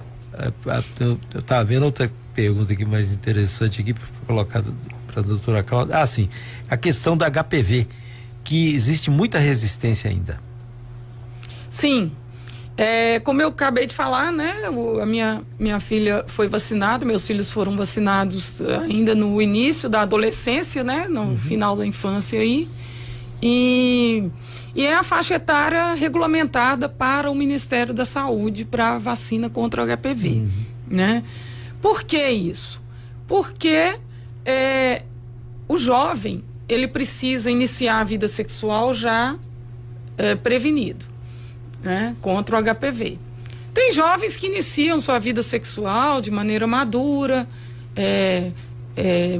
eu, 1.00 1.20
eu 1.34 1.42
tava 1.42 1.63
vendo 1.66 1.84
outra 1.84 2.12
pergunta 2.34 2.74
aqui 2.74 2.86
mais 2.86 3.12
interessante 3.12 3.82
aqui 3.82 3.94
para 3.94 4.08
colocar 4.26 4.63
para 5.08 5.20
a 5.20 5.24
doutora 5.24 5.62
Cláudia. 5.62 5.98
Ah, 5.98 6.08
sim, 6.08 6.30
a 6.70 6.76
questão 6.76 7.16
da 7.16 7.30
HPV, 7.30 7.88
que 8.44 8.74
existe 8.74 9.12
muita 9.12 9.38
resistência 9.38 10.10
ainda. 10.10 10.39
Sim, 11.70 12.12
é, 12.75 13.19
como 13.19 13.41
eu 13.41 13.49
acabei 13.49 13.86
de 13.86 13.93
falar, 13.93 14.31
né? 14.31 14.69
O, 14.69 14.99
a 14.99 15.05
minha, 15.05 15.43
minha 15.59 15.79
filha 15.79 16.25
foi 16.27 16.47
vacinada, 16.47 17.05
meus 17.05 17.25
filhos 17.25 17.51
foram 17.51 17.77
vacinados 17.77 18.62
ainda 18.83 19.13
no 19.13 19.39
início 19.41 19.88
da 19.88 20.01
adolescência, 20.01 20.83
né? 20.83 21.07
No 21.07 21.21
uhum. 21.21 21.38
final 21.38 21.75
da 21.75 21.86
infância 21.86 22.39
aí. 22.39 22.67
E, 23.41 24.27
e 24.73 24.86
é 24.86 24.95
a 24.95 25.03
faixa 25.03 25.36
etária 25.36 25.93
regulamentada 25.93 26.89
para 26.89 27.29
o 27.29 27.36
Ministério 27.36 27.93
da 27.93 28.05
Saúde 28.05 28.65
para 28.65 28.97
vacina 28.97 29.49
contra 29.49 29.83
o 29.83 29.88
HPV, 29.88 30.29
uhum. 30.29 30.49
né? 30.88 31.23
Por 31.79 32.03
que 32.03 32.27
isso? 32.27 32.81
Porque 33.27 33.99
é, 34.43 35.03
o 35.67 35.77
jovem, 35.77 36.43
ele 36.67 36.88
precisa 36.88 37.51
iniciar 37.51 37.99
a 37.99 38.03
vida 38.03 38.27
sexual 38.27 38.95
já 38.95 39.36
é, 40.17 40.33
prevenido 40.33 41.12
né, 41.84 42.15
contra 42.22 42.58
o 42.58 42.63
HPV. 42.63 43.19
Tem 43.74 43.91
jovens 43.91 44.38
que 44.38 44.48
iniciam 44.48 45.00
sua 45.00 45.19
vida 45.19 45.41
sexual 45.41 46.22
de 46.22 46.30
maneira 46.30 46.67
madura, 46.67 47.48
é, 47.96 48.52
é, 48.96 49.39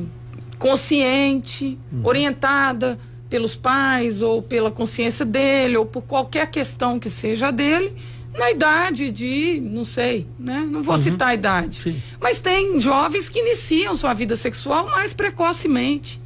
consciente, 0.58 1.77
uhum. 1.91 2.01
orientada 2.03 2.99
pelos 3.29 3.56
pais 3.56 4.21
ou 4.21 4.41
pela 4.41 4.71
consciência 4.71 5.25
dele 5.25 5.77
ou 5.77 5.86
por 5.86 6.01
qualquer 6.03 6.47
questão 6.47 6.99
que 6.99 7.10
seja 7.10 7.51
dele, 7.51 7.95
na 8.34 8.49
idade 8.49 9.12
de, 9.12 9.62
não 9.63 9.86
sei, 9.86 10.25
né? 10.39 10.67
Não 10.67 10.82
vou 10.82 10.95
uhum. 10.95 11.01
citar 11.01 11.29
a 11.29 11.34
idade. 11.36 11.75
Sim. 11.77 12.01
Mas 12.19 12.39
tem 12.39 12.79
jovens 12.79 13.29
que 13.29 13.39
iniciam 13.39 13.93
sua 13.93 14.13
vida 14.13 14.36
sexual 14.36 14.89
mais 14.89 15.13
precocemente, 15.13 16.19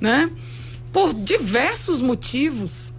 né? 0.00 0.30
Por 0.92 1.12
diversos 1.12 2.00
motivos, 2.00 2.92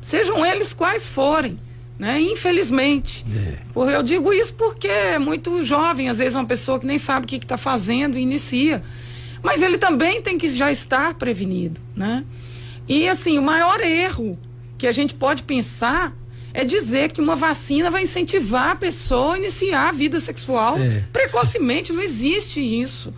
sejam 0.00 0.46
eles 0.46 0.72
quais 0.72 1.08
forem 1.08 1.56
né? 1.98 2.20
Infelizmente. 2.20 3.24
É. 3.34 3.94
Eu 3.94 4.02
digo 4.02 4.32
isso 4.32 4.54
porque 4.54 4.88
é 4.88 5.18
muito 5.18 5.64
jovem, 5.64 6.08
às 6.08 6.18
vezes 6.18 6.34
uma 6.34 6.44
pessoa 6.44 6.78
que 6.78 6.86
nem 6.86 6.98
sabe 6.98 7.24
o 7.24 7.28
que 7.28 7.36
está 7.36 7.56
fazendo 7.56 8.18
e 8.18 8.22
inicia. 8.22 8.82
Mas 9.42 9.62
ele 9.62 9.78
também 9.78 10.20
tem 10.20 10.38
que 10.38 10.48
já 10.48 10.70
estar 10.70 11.14
prevenido, 11.14 11.80
né? 11.94 12.24
E 12.88 13.08
assim, 13.08 13.38
o 13.38 13.42
maior 13.42 13.80
erro 13.80 14.38
que 14.78 14.86
a 14.86 14.92
gente 14.92 15.14
pode 15.14 15.42
pensar 15.42 16.14
é 16.52 16.64
dizer 16.64 17.12
que 17.12 17.20
uma 17.20 17.34
vacina 17.34 17.90
vai 17.90 18.02
incentivar 18.02 18.70
a 18.70 18.76
pessoa 18.76 19.34
a 19.34 19.38
iniciar 19.38 19.88
a 19.88 19.92
vida 19.92 20.18
sexual 20.20 20.78
é. 20.78 21.04
precocemente. 21.12 21.92
Não 21.92 22.02
existe 22.02 22.60
isso. 22.60 23.12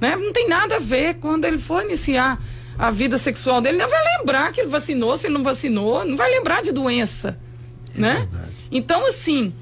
Né? 0.00 0.16
Não 0.16 0.32
tem 0.32 0.48
nada 0.48 0.76
a 0.76 0.78
ver 0.80 1.14
quando 1.14 1.44
ele 1.44 1.58
for 1.58 1.84
iniciar 1.84 2.42
a 2.76 2.90
vida 2.90 3.18
sexual 3.18 3.60
dele, 3.60 3.78
não 3.78 3.88
vai 3.88 4.18
lembrar 4.18 4.50
que 4.50 4.60
ele 4.60 4.68
vacinou, 4.68 5.16
se 5.16 5.26
ele 5.26 5.34
não 5.34 5.42
vacinou, 5.44 6.04
não 6.04 6.16
vai 6.16 6.30
lembrar 6.30 6.62
de 6.62 6.72
doença. 6.72 7.38
É 7.96 8.00
né? 8.00 8.14
Verdade. 8.14 8.52
Então, 8.70 9.06
assim, 9.06 9.52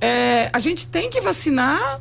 é, 0.00 0.50
a 0.52 0.58
gente 0.58 0.86
tem 0.86 1.10
que 1.10 1.20
vacinar 1.20 2.00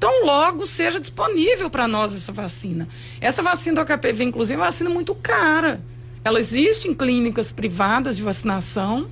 tão 0.00 0.24
logo 0.24 0.66
seja 0.66 0.98
disponível 0.98 1.68
para 1.68 1.86
nós 1.86 2.14
essa 2.14 2.32
vacina. 2.32 2.88
Essa 3.20 3.42
vacina 3.42 3.84
do 3.84 3.86
HPV, 3.86 4.24
inclusive, 4.24 4.54
é 4.54 4.56
uma 4.56 4.64
vacina 4.64 4.88
muito 4.88 5.14
cara. 5.14 5.80
Ela 6.24 6.38
existe 6.38 6.88
em 6.88 6.94
clínicas 6.94 7.52
privadas 7.52 8.16
de 8.16 8.22
vacinação, 8.22 9.08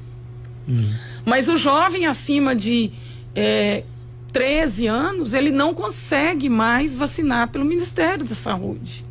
hum. 0.67 0.91
mas 1.27 1.49
o 1.49 1.59
jovem 1.59 2.07
acima 2.07 2.57
de 2.57 2.91
é, 3.35 3.85
13 4.33 4.87
anos, 4.87 5.35
ele 5.35 5.51
não 5.51 5.75
consegue 5.75 6.49
mais 6.49 6.95
vacinar 6.95 7.49
pelo 7.49 7.65
Ministério 7.65 8.25
da 8.25 8.35
Saúde, 8.35 9.05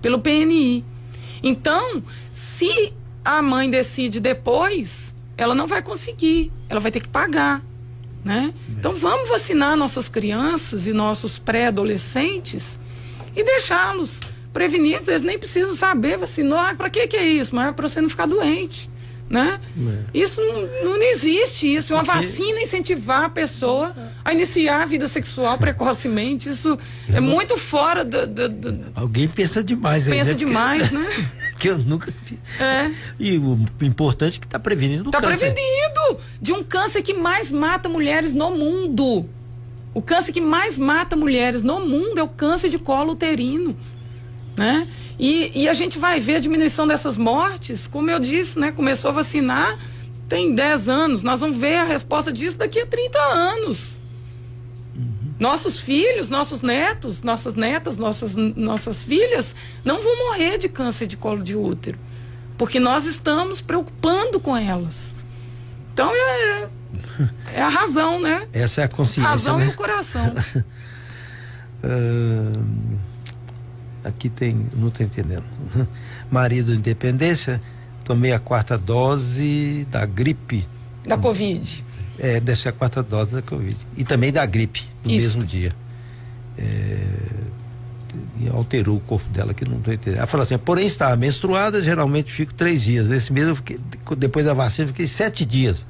pelo 0.00 0.18
PNI. 0.18 0.84
Então, 1.42 2.02
se 2.30 2.92
a 3.24 3.42
mãe 3.42 3.70
decide 3.70 4.20
depois 4.20 5.07
ela 5.38 5.54
não 5.54 5.66
vai 5.68 5.80
conseguir, 5.80 6.52
ela 6.68 6.80
vai 6.80 6.90
ter 6.90 7.00
que 7.00 7.08
pagar. 7.08 7.62
Né? 8.24 8.52
Então 8.68 8.92
vamos 8.92 9.28
vacinar 9.28 9.76
nossas 9.76 10.08
crianças 10.08 10.88
e 10.88 10.92
nossos 10.92 11.38
pré-adolescentes 11.38 12.78
e 13.34 13.44
deixá-los 13.44 14.20
prevenidos. 14.52 15.06
Eles 15.06 15.22
nem 15.22 15.38
precisam 15.38 15.74
saber 15.74 16.18
vacinar. 16.18 16.76
Para 16.76 16.90
que, 16.90 17.06
que 17.06 17.16
é 17.16 17.24
isso? 17.24 17.54
Mas 17.54 17.68
é 17.68 17.72
para 17.72 17.88
você 17.88 18.00
não 18.00 18.08
ficar 18.08 18.26
doente. 18.26 18.90
Né? 19.30 19.60
É. 20.12 20.18
Isso 20.18 20.40
não, 20.40 20.96
não, 20.96 21.02
existe 21.02 21.72
isso. 21.72 21.92
Uma 21.94 22.02
vacina 22.02 22.60
incentivar 22.60 23.24
a 23.24 23.28
pessoa 23.28 23.94
a 24.24 24.32
iniciar 24.32 24.82
a 24.82 24.86
vida 24.86 25.06
sexual 25.06 25.56
precocemente. 25.58 26.48
Isso 26.48 26.78
é, 27.08 27.18
é 27.18 27.20
muito 27.20 27.56
fora 27.56 28.04
da, 28.04 28.26
Alguém 28.94 29.28
pensa 29.28 29.62
demais, 29.62 30.08
Pensa 30.08 30.30
né? 30.30 30.36
demais, 30.36 30.90
né? 30.90 31.06
Que 31.58 31.68
eu 31.68 31.78
nunca 31.78 32.12
fiz. 32.24 32.38
É. 32.60 32.90
E 33.18 33.36
o 33.36 33.58
importante 33.82 34.38
é 34.38 34.40
que 34.40 34.46
está 34.46 34.58
prevenindo 34.58 35.08
o 35.08 35.12
tá 35.12 35.20
câncer. 35.20 35.46
Está 35.46 35.54
prevenindo 35.54 36.20
de 36.40 36.52
um 36.52 36.62
câncer 36.62 37.02
que 37.02 37.14
mais 37.14 37.50
mata 37.50 37.88
mulheres 37.88 38.32
no 38.32 38.50
mundo. 38.50 39.28
O 39.92 40.00
câncer 40.00 40.32
que 40.32 40.40
mais 40.40 40.78
mata 40.78 41.16
mulheres 41.16 41.62
no 41.62 41.80
mundo 41.80 42.18
é 42.18 42.22
o 42.22 42.28
câncer 42.28 42.68
de 42.68 42.78
colo 42.78 43.12
uterino, 43.12 43.76
né? 44.56 44.86
E, 45.18 45.62
e 45.62 45.68
a 45.68 45.74
gente 45.74 45.98
vai 45.98 46.20
ver 46.20 46.36
a 46.36 46.38
diminuição 46.38 46.86
dessas 46.86 47.18
mortes, 47.18 47.88
como 47.88 48.08
eu 48.08 48.20
disse, 48.20 48.58
né? 48.58 48.70
Começou 48.70 49.10
a 49.10 49.14
vacinar 49.14 49.76
tem 50.28 50.54
10 50.54 50.88
anos, 50.88 51.22
nós 51.22 51.40
vamos 51.40 51.56
ver 51.56 51.76
a 51.76 51.84
resposta 51.84 52.30
disso 52.30 52.58
daqui 52.58 52.80
a 52.80 52.86
30 52.86 53.18
anos. 53.18 53.97
Nossos 55.38 55.78
filhos, 55.78 56.28
nossos 56.28 56.62
netos, 56.62 57.22
nossas 57.22 57.54
netas, 57.54 57.96
nossas, 57.96 58.34
nossas 58.34 59.04
filhas 59.04 59.54
não 59.84 60.02
vão 60.02 60.16
morrer 60.26 60.58
de 60.58 60.68
câncer 60.68 61.06
de 61.06 61.16
colo 61.16 61.42
de 61.42 61.54
útero, 61.54 61.98
porque 62.56 62.80
nós 62.80 63.04
estamos 63.04 63.60
preocupando 63.60 64.40
com 64.40 64.56
elas. 64.56 65.14
Então 65.92 66.10
é, 66.12 66.68
é 67.54 67.62
a 67.62 67.68
razão, 67.68 68.20
né? 68.20 68.48
Essa 68.52 68.80
é 68.80 68.84
a 68.84 68.88
consciência. 68.88 69.30
Razão 69.30 69.58
né? 69.58 69.66
e 69.66 69.68
o 69.68 69.74
coração. 69.74 70.34
uh, 71.84 72.98
aqui 74.02 74.28
tem, 74.28 74.66
não 74.74 74.88
estou 74.88 75.06
entendendo. 75.06 75.44
Marido 76.30 76.74
Independência 76.74 77.60
tomei 78.04 78.32
a 78.32 78.38
quarta 78.38 78.76
dose 78.76 79.86
da 79.90 80.04
gripe. 80.04 80.66
Da 81.06 81.16
Covid. 81.16 81.84
É, 82.18 82.40
deve 82.40 82.60
ser 82.60 82.70
a 82.70 82.72
quarta 82.72 83.02
dose 83.02 83.30
da 83.30 83.42
Covid. 83.42 83.76
E 83.96 84.04
também 84.04 84.32
da 84.32 84.44
gripe, 84.44 84.84
no 85.04 85.10
Isso. 85.10 85.36
mesmo 85.36 85.44
dia. 85.44 85.72
É, 86.58 87.06
e 88.40 88.48
alterou 88.48 88.96
o 88.96 89.00
corpo 89.00 89.28
dela, 89.30 89.54
que 89.54 89.64
não 89.64 89.78
estou 89.78 89.92
entendendo. 89.92 90.18
Ela 90.18 90.26
falou 90.26 90.42
assim: 90.44 90.58
porém, 90.58 90.86
estava 90.86 91.14
menstruada, 91.16 91.82
geralmente 91.82 92.32
fico 92.32 92.52
três 92.54 92.82
dias. 92.82 93.08
Nesse 93.08 93.32
mês, 93.32 93.48
eu 93.48 93.56
fiquei, 93.56 93.78
depois 94.16 94.44
da 94.44 94.54
vacina, 94.54 94.88
fiquei 94.88 95.06
sete 95.06 95.44
dias. 95.44 95.86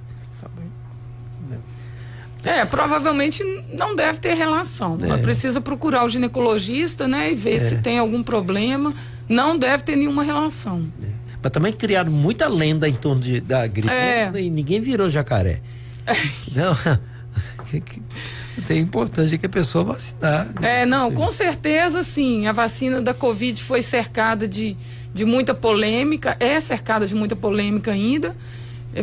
É, 2.45 2.65
provavelmente 2.65 3.43
não 3.73 3.97
deve 3.97 4.21
ter 4.21 4.35
relação. 4.35 4.99
É. 5.03 5.05
Ela 5.05 5.19
precisa 5.19 5.61
procurar 5.61 6.05
o 6.05 6.09
ginecologista, 6.09 7.09
né, 7.09 7.33
e 7.33 7.35
ver 7.35 7.57
é. 7.57 7.59
se 7.59 7.77
tem 7.79 7.99
algum 7.99 8.23
problema. 8.23 8.95
Não 9.29 9.59
deve 9.59 9.83
ter 9.83 9.97
nenhuma 9.97 10.23
relação. 10.23 10.87
É. 11.03 11.07
Mas 11.43 11.53
também 11.53 11.73
criaram 11.73 12.11
muita 12.11 12.49
lenda 12.49 12.89
em 12.89 12.95
torno 12.95 13.21
de, 13.21 13.41
da 13.41 13.67
gripe. 13.67 13.93
É. 13.93 14.31
Né? 14.31 14.43
E 14.43 14.51
ninguém 14.51 14.81
virou 14.81 15.11
jacaré. 15.11 15.61
É. 16.09 16.59
Não. 16.59 16.77
É 18.69 18.75
importante 18.75 19.39
que 19.39 19.47
a 19.47 19.49
pessoa 19.49 19.85
vacinar. 19.85 20.49
É, 20.63 20.85
não, 20.85 21.13
com 21.13 21.31
certeza 21.31 22.03
sim. 22.03 22.47
A 22.47 22.53
vacina 22.53 23.01
da 23.01 23.15
Covid 23.15 23.63
foi 23.63 23.83
cercada 23.83 24.49
de, 24.49 24.77
de 25.15 25.25
muita 25.25 25.55
polêmica, 25.55 26.37
é 26.41 26.59
cercada 26.61 27.07
de 27.07 27.15
muita 27.15 27.37
polêmica 27.37 27.93
ainda. 27.93 28.35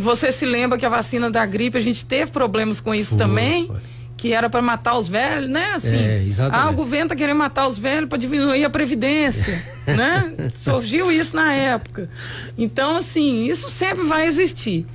Você 0.01 0.31
se 0.31 0.45
lembra 0.45 0.77
que 0.77 0.85
a 0.85 0.89
vacina 0.89 1.29
da 1.29 1.45
gripe, 1.45 1.77
a 1.77 1.81
gente 1.81 2.03
teve 2.03 2.31
problemas 2.31 2.81
com 2.81 2.93
isso 2.93 3.11
foi, 3.11 3.17
também? 3.19 3.67
Foi 3.67 3.77
que 4.17 4.33
era 4.33 4.49
para 4.49 4.61
matar 4.61 4.97
os 4.97 5.09
velhos, 5.09 5.49
né? 5.49 5.73
Assim, 5.73 5.97
é, 5.97 6.25
ah, 6.51 6.69
o 6.69 6.73
governo 6.73 7.09
tá 7.09 7.15
querendo 7.15 7.37
matar 7.37 7.67
os 7.67 7.77
velhos 7.77 8.07
para 8.07 8.17
diminuir 8.17 8.63
a 8.63 8.69
previdência, 8.69 9.61
né? 9.85 10.33
Surgiu 10.53 11.11
isso 11.11 11.35
na 11.35 11.53
época. 11.53 12.09
Então, 12.57 12.95
assim, 12.95 13.45
isso 13.45 13.69
sempre 13.69 14.05
vai 14.05 14.25
existir. 14.25 14.85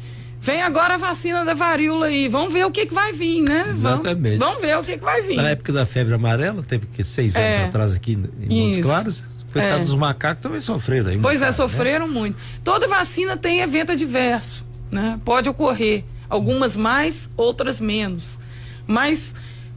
Vem 0.41 0.63
agora 0.63 0.95
a 0.95 0.97
vacina 0.97 1.45
da 1.45 1.53
varíola 1.53 2.07
aí, 2.07 2.27
vamos 2.27 2.51
ver 2.51 2.65
o 2.65 2.71
que, 2.71 2.87
que 2.87 2.95
vai 2.95 3.13
vir, 3.13 3.43
né? 3.43 3.67
Exatamente. 3.73 4.39
Vamos, 4.39 4.55
vamos 4.55 4.63
ver 4.63 4.79
o 4.79 4.83
que, 4.83 4.97
que 4.97 5.05
vai 5.05 5.21
vir. 5.21 5.37
Na 5.37 5.51
época 5.51 5.71
da 5.71 5.85
febre 5.85 6.15
amarela, 6.15 6.63
teve 6.63 6.87
que 6.87 7.05
seis 7.05 7.37
anos 7.37 7.49
é, 7.49 7.65
atrás 7.67 7.95
aqui 7.95 8.13
em 8.41 8.65
Montes 8.67 8.83
Claros, 8.83 9.25
coitados 9.53 9.83
é. 9.83 9.85
dos 9.85 9.95
macacos 9.97 10.43
também 10.43 10.61
sofreram. 10.63 11.11
Aí, 11.11 11.19
pois 11.19 11.43
é, 11.43 11.47
né? 11.47 11.53
sofreram 11.53 12.09
né? 12.09 12.15
muito. 12.15 12.39
Toda 12.65 12.89
vacina 12.89 13.37
tem 13.37 13.61
evento 13.61 13.93
adverso, 13.93 14.65
né? 14.91 15.21
Pode 15.27 15.47
ocorrer, 15.47 16.05
algumas 16.27 16.75
mais, 16.75 17.29
outras 17.37 17.79
menos. 17.79 18.39
Mas 18.87 19.35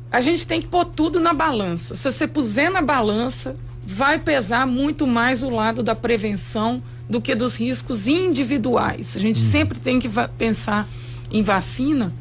a 0.10 0.21
gente 0.21 0.47
tem 0.47 0.62
que 0.62 0.67
pôr 0.69 0.86
tudo 0.86 1.19
na 1.19 1.34
balança. 1.34 1.93
Se 1.93 2.10
você 2.10 2.26
puser 2.26 2.71
na 2.71 2.82
balança, 2.82 3.54
vai 3.86 4.17
pesar 4.17 4.65
muito 4.65 5.06
mais 5.06 5.43
o 5.43 5.49
lado 5.49 5.84
da 5.84 5.93
prevenção 5.93 6.82
do 7.10 7.22
que 7.22 7.36
dos 7.36 7.56
riscos 7.56 8.08
individuais. 8.08 9.16
A 9.16 9.20
gente 9.20 9.39
hum. 9.39 9.52
sempre 9.52 9.80
tem 9.80 10.00
que 10.00 10.10
pensar 10.38 10.88
em 11.32 11.42
vacina 11.42 12.13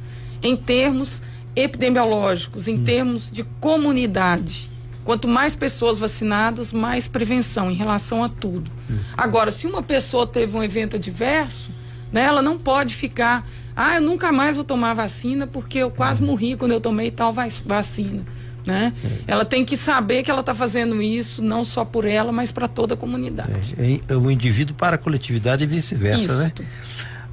em 0.42 0.56
termos 0.56 1.22
epidemiológicos, 1.54 2.68
em 2.68 2.74
hum. 2.74 2.84
termos 2.84 3.30
de 3.30 3.44
comunidade. 3.60 4.70
Quanto 5.04 5.26
mais 5.26 5.56
pessoas 5.56 5.98
vacinadas, 5.98 6.72
mais 6.72 7.08
prevenção 7.08 7.70
em 7.70 7.74
relação 7.74 8.22
a 8.22 8.28
tudo. 8.28 8.70
Hum. 8.90 8.98
Agora, 9.16 9.50
se 9.50 9.66
uma 9.66 9.82
pessoa 9.82 10.26
teve 10.26 10.56
um 10.56 10.62
evento 10.62 10.96
adverso, 10.96 11.70
né, 12.12 12.22
ela 12.22 12.42
não 12.42 12.58
pode 12.58 12.94
ficar 12.94 13.46
ah, 13.74 13.94
eu 13.94 14.02
nunca 14.02 14.30
mais 14.30 14.56
vou 14.56 14.64
tomar 14.64 14.94
vacina 14.94 15.46
porque 15.46 15.78
eu 15.78 15.90
quase 15.90 16.20
uhum. 16.20 16.28
morri 16.28 16.56
quando 16.56 16.72
eu 16.72 16.80
tomei 16.80 17.10
tal 17.10 17.32
vacina. 17.32 18.24
Né? 18.64 18.92
É. 19.04 19.32
Ela 19.32 19.44
tem 19.44 19.64
que 19.64 19.76
saber 19.76 20.22
que 20.22 20.30
ela 20.30 20.40
está 20.40 20.54
fazendo 20.54 21.02
isso 21.02 21.42
não 21.42 21.64
só 21.64 21.84
por 21.84 22.04
ela, 22.04 22.30
mas 22.30 22.52
para 22.52 22.68
toda 22.68 22.94
a 22.94 22.96
comunidade. 22.96 23.74
É, 23.78 24.12
é, 24.12 24.16
o 24.16 24.30
indivíduo 24.30 24.74
para 24.76 24.96
a 24.96 24.98
coletividade 24.98 25.64
e 25.64 25.66
vice-versa, 25.66 26.36
né? 26.36 26.52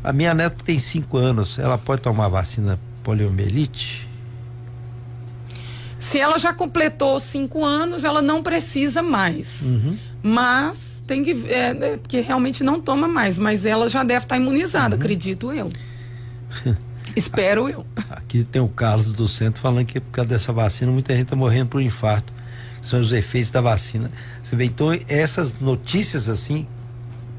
A 0.03 0.13
minha 0.13 0.33
neta 0.33 0.63
tem 0.63 0.79
cinco 0.79 1.17
anos, 1.17 1.59
ela 1.59 1.77
pode 1.77 2.01
tomar 2.01 2.29
vacina 2.29 2.79
poliomielite? 3.03 4.07
Se 5.99 6.17
ela 6.17 6.39
já 6.39 6.53
completou 6.53 7.19
cinco 7.19 7.65
anos, 7.65 8.03
ela 8.03 8.21
não 8.21 8.41
precisa 8.41 9.01
mais. 9.01 9.63
Uhum. 9.63 9.97
Mas 10.23 11.03
tem 11.05 11.23
que. 11.23 11.31
É, 11.47 11.69
é, 11.69 11.97
porque 11.97 12.21
realmente 12.21 12.63
não 12.63 12.79
toma 12.79 13.07
mais, 13.07 13.37
mas 13.37 13.65
ela 13.65 13.89
já 13.89 14.03
deve 14.03 14.25
estar 14.25 14.35
tá 14.35 14.41
imunizada, 14.41 14.95
uhum. 14.95 15.01
acredito 15.01 15.51
eu. 15.51 15.69
Espero 17.15 17.69
eu. 17.69 17.85
Aqui 18.09 18.43
tem 18.43 18.61
o 18.61 18.67
Carlos 18.67 19.13
do 19.13 19.27
centro 19.27 19.61
falando 19.61 19.85
que 19.85 19.99
por 19.99 20.11
causa 20.11 20.29
dessa 20.29 20.53
vacina 20.53 20.91
muita 20.91 21.13
gente 21.13 21.23
está 21.23 21.35
morrendo 21.35 21.67
por 21.67 21.81
infarto. 21.81 22.31
São 22.81 22.99
os 22.99 23.11
efeitos 23.11 23.51
da 23.51 23.61
vacina. 23.61 24.09
Você 24.41 24.55
vê, 24.55 24.65
então, 24.65 24.87
essas 25.07 25.59
notícias 25.59 26.29
assim 26.29 26.65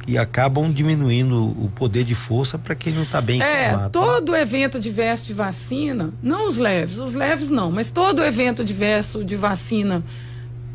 que 0.04 0.16
acabam 0.18 0.70
diminuindo 0.72 1.36
o 1.62 1.70
poder 1.74 2.04
de 2.04 2.14
força 2.14 2.58
para 2.58 2.74
quem 2.74 2.92
não 2.92 3.02
está 3.02 3.20
bem 3.20 3.40
é, 3.42 3.68
informado. 3.68 3.90
todo 3.90 4.34
evento 4.34 4.78
adverso 4.78 5.26
de 5.26 5.34
vacina, 5.34 6.12
não 6.22 6.48
os 6.48 6.56
leves, 6.56 6.98
os 6.98 7.14
leves 7.14 7.50
não, 7.50 7.70
mas 7.70 7.90
todo 7.90 8.24
evento 8.24 8.62
adverso 8.62 9.22
de 9.22 9.36
vacina 9.36 10.02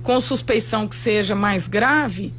com 0.03 0.19
suspeição 0.21 0.87
que 0.87 0.95
seja 0.95 1.35
mais 1.35 1.67
grave, 1.67 2.33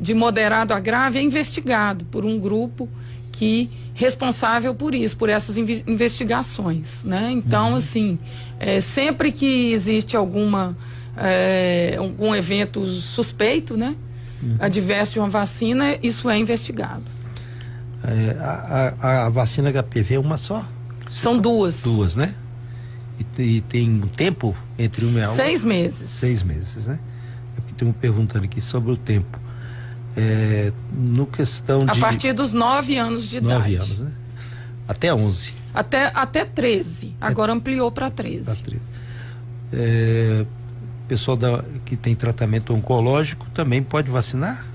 de 0.00 0.14
moderado 0.14 0.72
a 0.72 0.80
grave, 0.80 1.18
é 1.18 1.22
investigado 1.22 2.04
por 2.06 2.24
um 2.24 2.38
grupo 2.38 2.88
que 3.32 3.70
responsável 3.94 4.74
por 4.74 4.94
isso, 4.94 5.16
por 5.16 5.28
essas 5.28 5.56
investigações, 5.58 7.04
né? 7.04 7.30
Então, 7.30 7.70
uhum. 7.70 7.76
assim, 7.76 8.18
é, 8.58 8.80
sempre 8.80 9.30
que 9.30 9.72
existe 9.72 10.16
alguma 10.16 10.76
é, 11.16 11.96
algum 11.98 12.34
evento 12.34 12.84
suspeito, 12.86 13.76
né? 13.76 13.94
Uhum. 14.42 14.56
Adverso 14.58 15.14
de 15.14 15.18
uma 15.18 15.28
vacina, 15.28 15.98
isso 16.02 16.30
é 16.30 16.38
investigado. 16.38 17.04
É, 18.02 18.36
a, 18.40 18.94
a, 19.00 19.26
a, 19.26 19.28
vacina 19.28 19.70
HPV 19.70 20.14
é 20.14 20.18
uma 20.18 20.38
só? 20.38 20.66
São 21.10 21.38
duas. 21.38 21.82
Duas, 21.82 22.16
né? 22.16 22.34
E, 23.38 23.42
e 23.42 23.60
tem 23.60 23.90
um 23.90 24.08
tempo 24.08 24.56
entre 24.78 25.04
uma 25.04 25.18
e 25.18 25.22
a 25.22 25.28
outra? 25.28 25.44
Seis 25.44 25.64
meses. 25.64 26.08
Seis 26.08 26.42
meses, 26.42 26.86
né? 26.86 26.98
É 27.58 27.60
porque 27.60 27.74
tem 27.84 27.92
perguntando 27.92 28.46
aqui 28.46 28.60
sobre 28.60 28.92
o 28.92 28.96
tempo 28.96 29.38
é, 30.20 30.72
no 30.92 31.26
questão 31.26 31.86
de. 31.86 31.92
A 31.92 31.96
partir 31.96 32.32
dos 32.32 32.52
nove 32.52 32.96
anos 32.96 33.28
de 33.28 33.40
nove 33.40 33.72
idade. 33.72 33.92
anos, 33.92 33.98
né? 33.98 34.12
Até 34.86 35.14
onze. 35.14 35.54
Até, 35.72 36.10
até 36.14 36.44
13. 36.44 37.14
Agora 37.20 37.52
é, 37.52 37.54
ampliou 37.54 37.90
para 37.90 38.10
13. 38.10 38.44
Para 38.44 38.54
13. 38.56 38.82
É, 39.72 40.46
pessoal 41.08 41.36
da, 41.36 41.64
que 41.84 41.96
tem 41.96 42.14
tratamento 42.14 42.74
oncológico 42.74 43.46
também 43.52 43.82
pode 43.82 44.10
vacinar? 44.10 44.66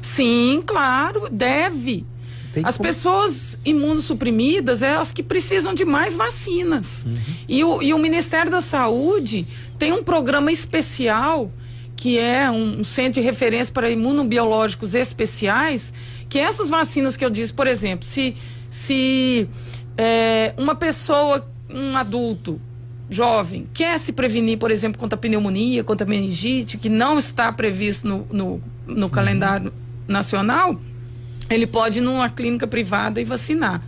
Sim, 0.00 0.62
claro, 0.64 1.28
deve. 1.30 2.06
Tem 2.52 2.64
as 2.64 2.76
como... 2.76 2.88
pessoas 2.88 3.58
imunossuprimidas 3.64 4.82
é 4.82 4.94
as 4.94 5.12
que 5.12 5.22
precisam 5.22 5.74
de 5.74 5.84
mais 5.84 6.14
vacinas. 6.14 7.04
Uhum. 7.04 7.16
E, 7.48 7.64
o, 7.64 7.82
e 7.82 7.94
o 7.94 7.98
Ministério 7.98 8.50
da 8.50 8.60
Saúde 8.60 9.46
tem 9.78 9.92
um 9.92 10.02
programa 10.04 10.52
especial 10.52 11.50
que 11.98 12.16
é 12.16 12.48
um, 12.48 12.84
centro 12.84 13.20
de 13.20 13.26
referência 13.26 13.74
para 13.74 13.90
imunobiológicos 13.90 14.94
especiais, 14.94 15.92
que 16.28 16.38
essas 16.38 16.68
vacinas 16.68 17.16
que 17.16 17.24
eu 17.24 17.28
disse, 17.28 17.52
por 17.52 17.66
exemplo, 17.66 18.06
se, 18.06 18.36
se 18.70 19.48
é, 19.96 20.54
uma 20.56 20.76
pessoa, 20.76 21.44
um 21.68 21.96
adulto 21.96 22.60
jovem, 23.10 23.68
quer 23.74 23.98
se 23.98 24.12
prevenir, 24.12 24.58
por 24.58 24.70
exemplo, 24.70 24.96
contra 24.96 25.18
pneumonia, 25.18 25.82
contra 25.82 26.06
a 26.06 26.08
meningite, 26.08 26.78
que 26.78 26.88
não 26.88 27.18
está 27.18 27.50
previsto 27.50 28.06
no, 28.06 28.28
no, 28.30 28.62
no 28.86 29.02
uhum. 29.02 29.08
calendário 29.08 29.72
nacional, 30.06 30.80
ele 31.50 31.66
pode 31.66 31.98
ir 31.98 32.02
numa 32.02 32.30
clínica 32.30 32.68
privada 32.68 33.20
e 33.20 33.24
vacinar. 33.24 33.82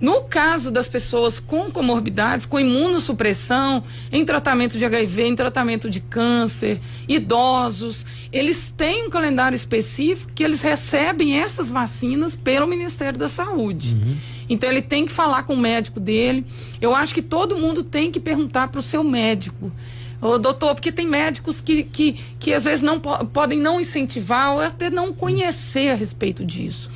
No 0.00 0.22
caso 0.22 0.70
das 0.70 0.86
pessoas 0.88 1.40
com 1.40 1.70
comorbidades, 1.70 2.44
com 2.44 2.60
imunossupressão, 2.60 3.82
em 4.12 4.24
tratamento 4.24 4.76
de 4.76 4.84
HIV, 4.84 5.28
em 5.28 5.36
tratamento 5.36 5.88
de 5.88 6.00
câncer, 6.00 6.80
idosos, 7.08 8.04
eles 8.30 8.72
têm 8.76 9.06
um 9.06 9.10
calendário 9.10 9.56
específico 9.56 10.32
que 10.34 10.44
eles 10.44 10.60
recebem 10.60 11.38
essas 11.38 11.70
vacinas 11.70 12.36
pelo 12.36 12.66
Ministério 12.66 13.18
da 13.18 13.28
Saúde. 13.28 13.94
Uhum. 13.94 14.16
Então 14.48 14.70
ele 14.70 14.82
tem 14.82 15.06
que 15.06 15.12
falar 15.12 15.44
com 15.44 15.54
o 15.54 15.58
médico 15.58 15.98
dele. 15.98 16.44
Eu 16.80 16.94
acho 16.94 17.14
que 17.14 17.22
todo 17.22 17.58
mundo 17.58 17.82
tem 17.82 18.10
que 18.10 18.20
perguntar 18.20 18.68
para 18.68 18.78
o 18.78 18.82
seu 18.82 19.02
médico. 19.02 19.72
Ô, 20.20 20.38
doutor, 20.38 20.74
porque 20.74 20.90
tem 20.90 21.06
médicos 21.06 21.60
que, 21.60 21.82
que, 21.84 22.14
que 22.38 22.52
às 22.52 22.64
vezes 22.64 22.82
não 22.82 22.98
podem 22.98 23.58
não 23.58 23.80
incentivar 23.80 24.54
ou 24.54 24.60
até 24.60 24.90
não 24.90 25.12
conhecer 25.12 25.90
a 25.90 25.94
respeito 25.94 26.44
disso. 26.44 26.90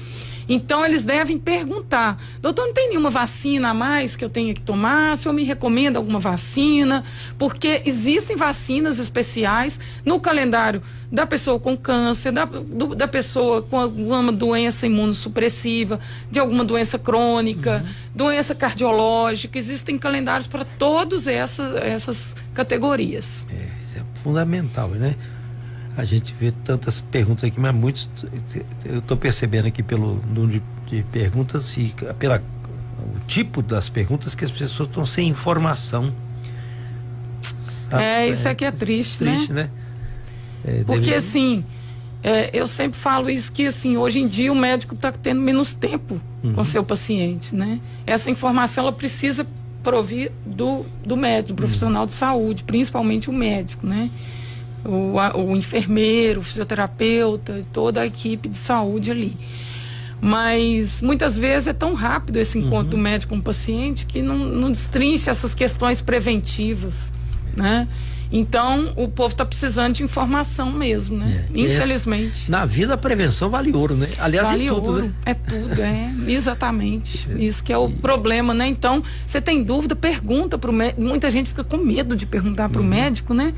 Então 0.50 0.84
eles 0.84 1.04
devem 1.04 1.38
perguntar: 1.38 2.20
doutor, 2.42 2.66
não 2.66 2.74
tem 2.74 2.88
nenhuma 2.88 3.08
vacina 3.08 3.70
a 3.70 3.74
mais 3.74 4.16
que 4.16 4.24
eu 4.24 4.28
tenha 4.28 4.52
que 4.52 4.60
tomar? 4.60 5.12
O 5.12 5.16
senhor 5.16 5.32
me 5.32 5.44
recomenda 5.44 5.96
alguma 5.96 6.18
vacina? 6.18 7.04
Porque 7.38 7.82
existem 7.86 8.36
vacinas 8.36 8.98
especiais 8.98 9.78
no 10.04 10.18
calendário 10.18 10.82
da 11.10 11.24
pessoa 11.24 11.60
com 11.60 11.76
câncer, 11.76 12.32
da, 12.32 12.44
do, 12.44 12.96
da 12.96 13.06
pessoa 13.06 13.62
com 13.62 13.78
alguma 13.78 14.32
doença 14.32 14.88
imunossupressiva, 14.88 16.00
de 16.28 16.40
alguma 16.40 16.64
doença 16.64 16.98
crônica, 16.98 17.84
uhum. 17.84 17.92
doença 18.12 18.52
cardiológica. 18.52 19.56
Existem 19.56 19.96
calendários 19.96 20.48
para 20.48 20.64
todas 20.64 21.28
essas, 21.28 21.76
essas 21.76 22.36
categorias. 22.52 23.46
É, 23.50 23.68
isso 23.84 23.98
é 23.98 24.02
fundamental, 24.20 24.88
né? 24.88 25.14
A 26.00 26.04
gente 26.04 26.34
vê 26.40 26.50
tantas 26.50 26.98
perguntas 26.98 27.44
aqui, 27.44 27.60
mas 27.60 27.74
muitos 27.74 28.08
eu 28.86 29.00
estou 29.00 29.18
percebendo 29.18 29.66
aqui 29.66 29.82
pelo 29.82 30.18
número 30.34 30.62
de, 30.86 30.96
de, 30.96 31.02
perguntas 31.04 31.76
e 31.76 31.94
pela 32.18 32.42
o 32.98 33.20
tipo 33.26 33.60
das 33.60 33.90
perguntas 33.90 34.34
que 34.34 34.42
as 34.42 34.50
pessoas 34.50 34.88
estão 34.88 35.04
sem 35.04 35.28
informação. 35.28 36.10
Sabe? 37.90 38.02
É, 38.02 38.28
isso 38.30 38.48
é, 38.48 38.50
aqui 38.50 38.64
é 38.64 38.70
triste, 38.70 39.18
triste 39.18 39.52
né? 39.52 39.64
né? 40.64 40.80
É, 40.80 40.84
Porque 40.84 41.10
deve... 41.10 41.16
assim, 41.16 41.62
é, 42.22 42.48
eu 42.50 42.66
sempre 42.66 42.98
falo 42.98 43.28
isso 43.28 43.52
que 43.52 43.66
assim, 43.66 43.98
hoje 43.98 44.20
em 44.20 44.26
dia 44.26 44.50
o 44.50 44.56
médico 44.56 44.94
está 44.94 45.12
tendo 45.12 45.42
menos 45.42 45.74
tempo 45.74 46.18
uhum. 46.42 46.54
com 46.54 46.64
seu 46.64 46.82
paciente, 46.82 47.54
né? 47.54 47.78
Essa 48.06 48.30
informação 48.30 48.84
ela 48.84 48.92
precisa 48.92 49.46
provir 49.82 50.32
do, 50.46 50.86
do 51.04 51.14
médico, 51.14 51.48
do 51.48 51.56
profissional 51.56 52.02
uhum. 52.02 52.06
de 52.06 52.12
saúde, 52.12 52.64
principalmente 52.64 53.28
o 53.28 53.34
médico, 53.34 53.86
né? 53.86 54.10
O, 54.84 55.14
o 55.38 55.56
enfermeiro, 55.56 56.40
o 56.40 56.42
fisioterapeuta, 56.42 57.64
toda 57.72 58.00
a 58.00 58.06
equipe 58.06 58.48
de 58.48 58.56
saúde 58.56 59.10
ali. 59.10 59.36
Mas 60.20 61.00
muitas 61.00 61.38
vezes 61.38 61.68
é 61.68 61.72
tão 61.72 61.94
rápido 61.94 62.36
esse 62.36 62.58
encontro 62.58 62.96
uhum. 62.96 63.02
médico 63.02 63.32
com 63.32 63.40
o 63.40 63.42
paciente 63.42 64.04
que 64.04 64.20
não, 64.20 64.36
não 64.36 64.70
destrincha 64.70 65.30
essas 65.30 65.54
questões 65.54 66.02
preventivas, 66.02 67.12
né? 67.56 67.88
Então, 68.32 68.92
o 68.96 69.08
povo 69.08 69.32
está 69.32 69.44
precisando 69.44 69.94
de 69.94 70.04
informação 70.04 70.70
mesmo, 70.70 71.16
né? 71.16 71.46
É. 71.52 71.60
Infelizmente. 71.60 72.48
Na 72.48 72.64
vida, 72.64 72.94
a 72.94 72.96
prevenção 72.96 73.50
vale 73.50 73.72
ouro, 73.72 73.96
né? 73.96 74.06
Aliás, 74.18 74.46
vale 74.46 74.66
é 74.66 74.68
tudo, 74.68 74.86
ouro. 74.86 75.02
né? 75.06 75.14
É 75.26 75.34
tudo, 75.34 75.82
é. 75.82 76.14
Exatamente. 76.28 77.28
É. 77.32 77.42
Isso 77.42 77.64
que 77.64 77.72
é 77.72 77.78
o 77.78 77.88
e... 77.88 77.92
problema, 77.92 78.54
né? 78.54 78.68
Então, 78.68 79.02
você 79.26 79.40
tem 79.40 79.64
dúvida, 79.64 79.96
pergunta 79.96 80.56
para 80.56 80.70
o 80.70 80.72
médico. 80.72 81.02
Muita 81.02 81.28
gente 81.28 81.48
fica 81.48 81.64
com 81.64 81.76
medo 81.76 82.14
de 82.14 82.24
perguntar 82.24 82.68
para 82.68 82.80
o 82.80 82.84
uhum. 82.84 82.90
médico, 82.90 83.34
né? 83.34 83.52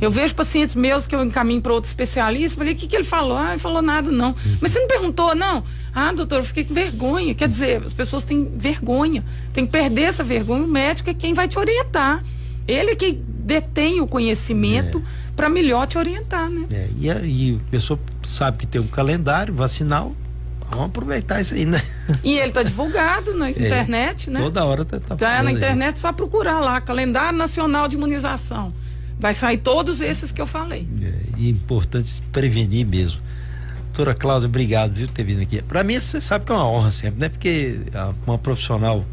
Eu 0.00 0.10
vejo 0.10 0.34
pacientes 0.34 0.74
meus 0.74 1.06
que 1.06 1.14
eu 1.14 1.22
encaminho 1.24 1.60
para 1.60 1.72
outro 1.72 1.88
especialista, 1.88 2.58
falei, 2.58 2.74
o 2.74 2.76
que, 2.76 2.86
que 2.86 2.96
ele 2.96 3.04
falou? 3.04 3.36
Ah, 3.36 3.50
ele 3.50 3.58
falou 3.58 3.80
nada, 3.80 4.10
não. 4.10 4.30
Uhum. 4.30 4.56
Mas 4.60 4.72
você 4.72 4.80
não 4.80 4.88
perguntou, 4.88 5.34
não? 5.34 5.64
Ah, 5.94 6.12
doutor, 6.12 6.38
eu 6.38 6.44
fiquei 6.44 6.64
com 6.64 6.74
vergonha. 6.74 7.34
Quer 7.34 7.48
dizer, 7.48 7.82
as 7.84 7.92
pessoas 7.92 8.24
têm 8.24 8.52
vergonha, 8.56 9.24
tem 9.52 9.64
que 9.64 9.72
perder 9.72 10.02
essa 10.02 10.24
vergonha. 10.24 10.64
O 10.64 10.68
médico 10.68 11.10
é 11.10 11.14
quem 11.14 11.32
vai 11.32 11.48
te 11.48 11.58
orientar. 11.58 12.24
Ele 12.66 12.90
é 12.92 12.96
que 12.96 13.12
detém 13.12 14.00
o 14.00 14.06
conhecimento 14.06 14.98
é. 14.98 15.02
para 15.36 15.48
melhor 15.48 15.86
te 15.86 15.98
orientar, 15.98 16.48
né? 16.50 16.66
É, 16.70 16.88
e, 16.98 17.10
aí 17.10 17.60
a 17.66 17.70
pessoa 17.70 17.98
sabe 18.26 18.58
que 18.58 18.66
tem 18.66 18.80
um 18.80 18.86
calendário 18.86 19.54
vacinal, 19.54 20.14
Vamos 20.70 20.86
aproveitar 20.88 21.40
isso 21.40 21.54
aí, 21.54 21.64
né? 21.64 21.80
E 22.24 22.36
ele 22.36 22.48
está 22.48 22.62
divulgado 22.62 23.32
na 23.34 23.46
é, 23.48 23.50
internet, 23.50 24.28
né? 24.28 24.40
Toda 24.40 24.64
hora 24.64 24.84
tá, 24.84 24.98
tá, 24.98 25.14
tá 25.14 25.42
na 25.42 25.52
internet, 25.52 26.00
só 26.00 26.12
procurar 26.12 26.58
lá, 26.58 26.80
Calendário 26.80 27.38
Nacional 27.38 27.86
de 27.86 27.96
Imunização. 27.96 28.74
Vai 29.18 29.32
sair 29.32 29.58
todos 29.58 30.00
esses 30.00 30.32
que 30.32 30.40
eu 30.40 30.46
falei. 30.46 30.86
É, 31.00 31.42
é 31.42 31.48
importante 31.48 32.22
prevenir 32.32 32.86
mesmo. 32.86 33.20
Doutora 33.94 34.14
Cláudia, 34.14 34.48
obrigado 34.48 34.94
por 34.94 35.08
ter 35.08 35.22
vindo 35.22 35.42
aqui. 35.42 35.62
Para 35.62 35.84
mim, 35.84 36.00
você 36.00 36.20
sabe 36.20 36.44
que 36.44 36.50
é 36.50 36.54
uma 36.54 36.68
honra 36.68 36.90
sempre, 36.90 37.20
né? 37.20 37.28
Porque 37.28 37.78
uma 38.26 38.36
profissional 38.36 39.04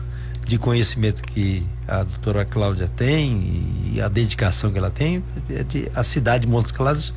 de 0.45 0.57
conhecimento 0.57 1.21
que 1.21 1.63
a 1.87 2.03
doutora 2.03 2.43
Cláudia 2.43 2.89
tem 2.95 3.91
e 3.93 4.01
a 4.01 4.07
dedicação 4.07 4.71
que 4.71 4.79
ela 4.79 4.89
tem, 4.89 5.23
é 5.49 5.63
de 5.63 5.87
a 5.93 6.03
cidade 6.03 6.45
de 6.45 6.51
Montes 6.51 6.71
Claros 6.71 7.13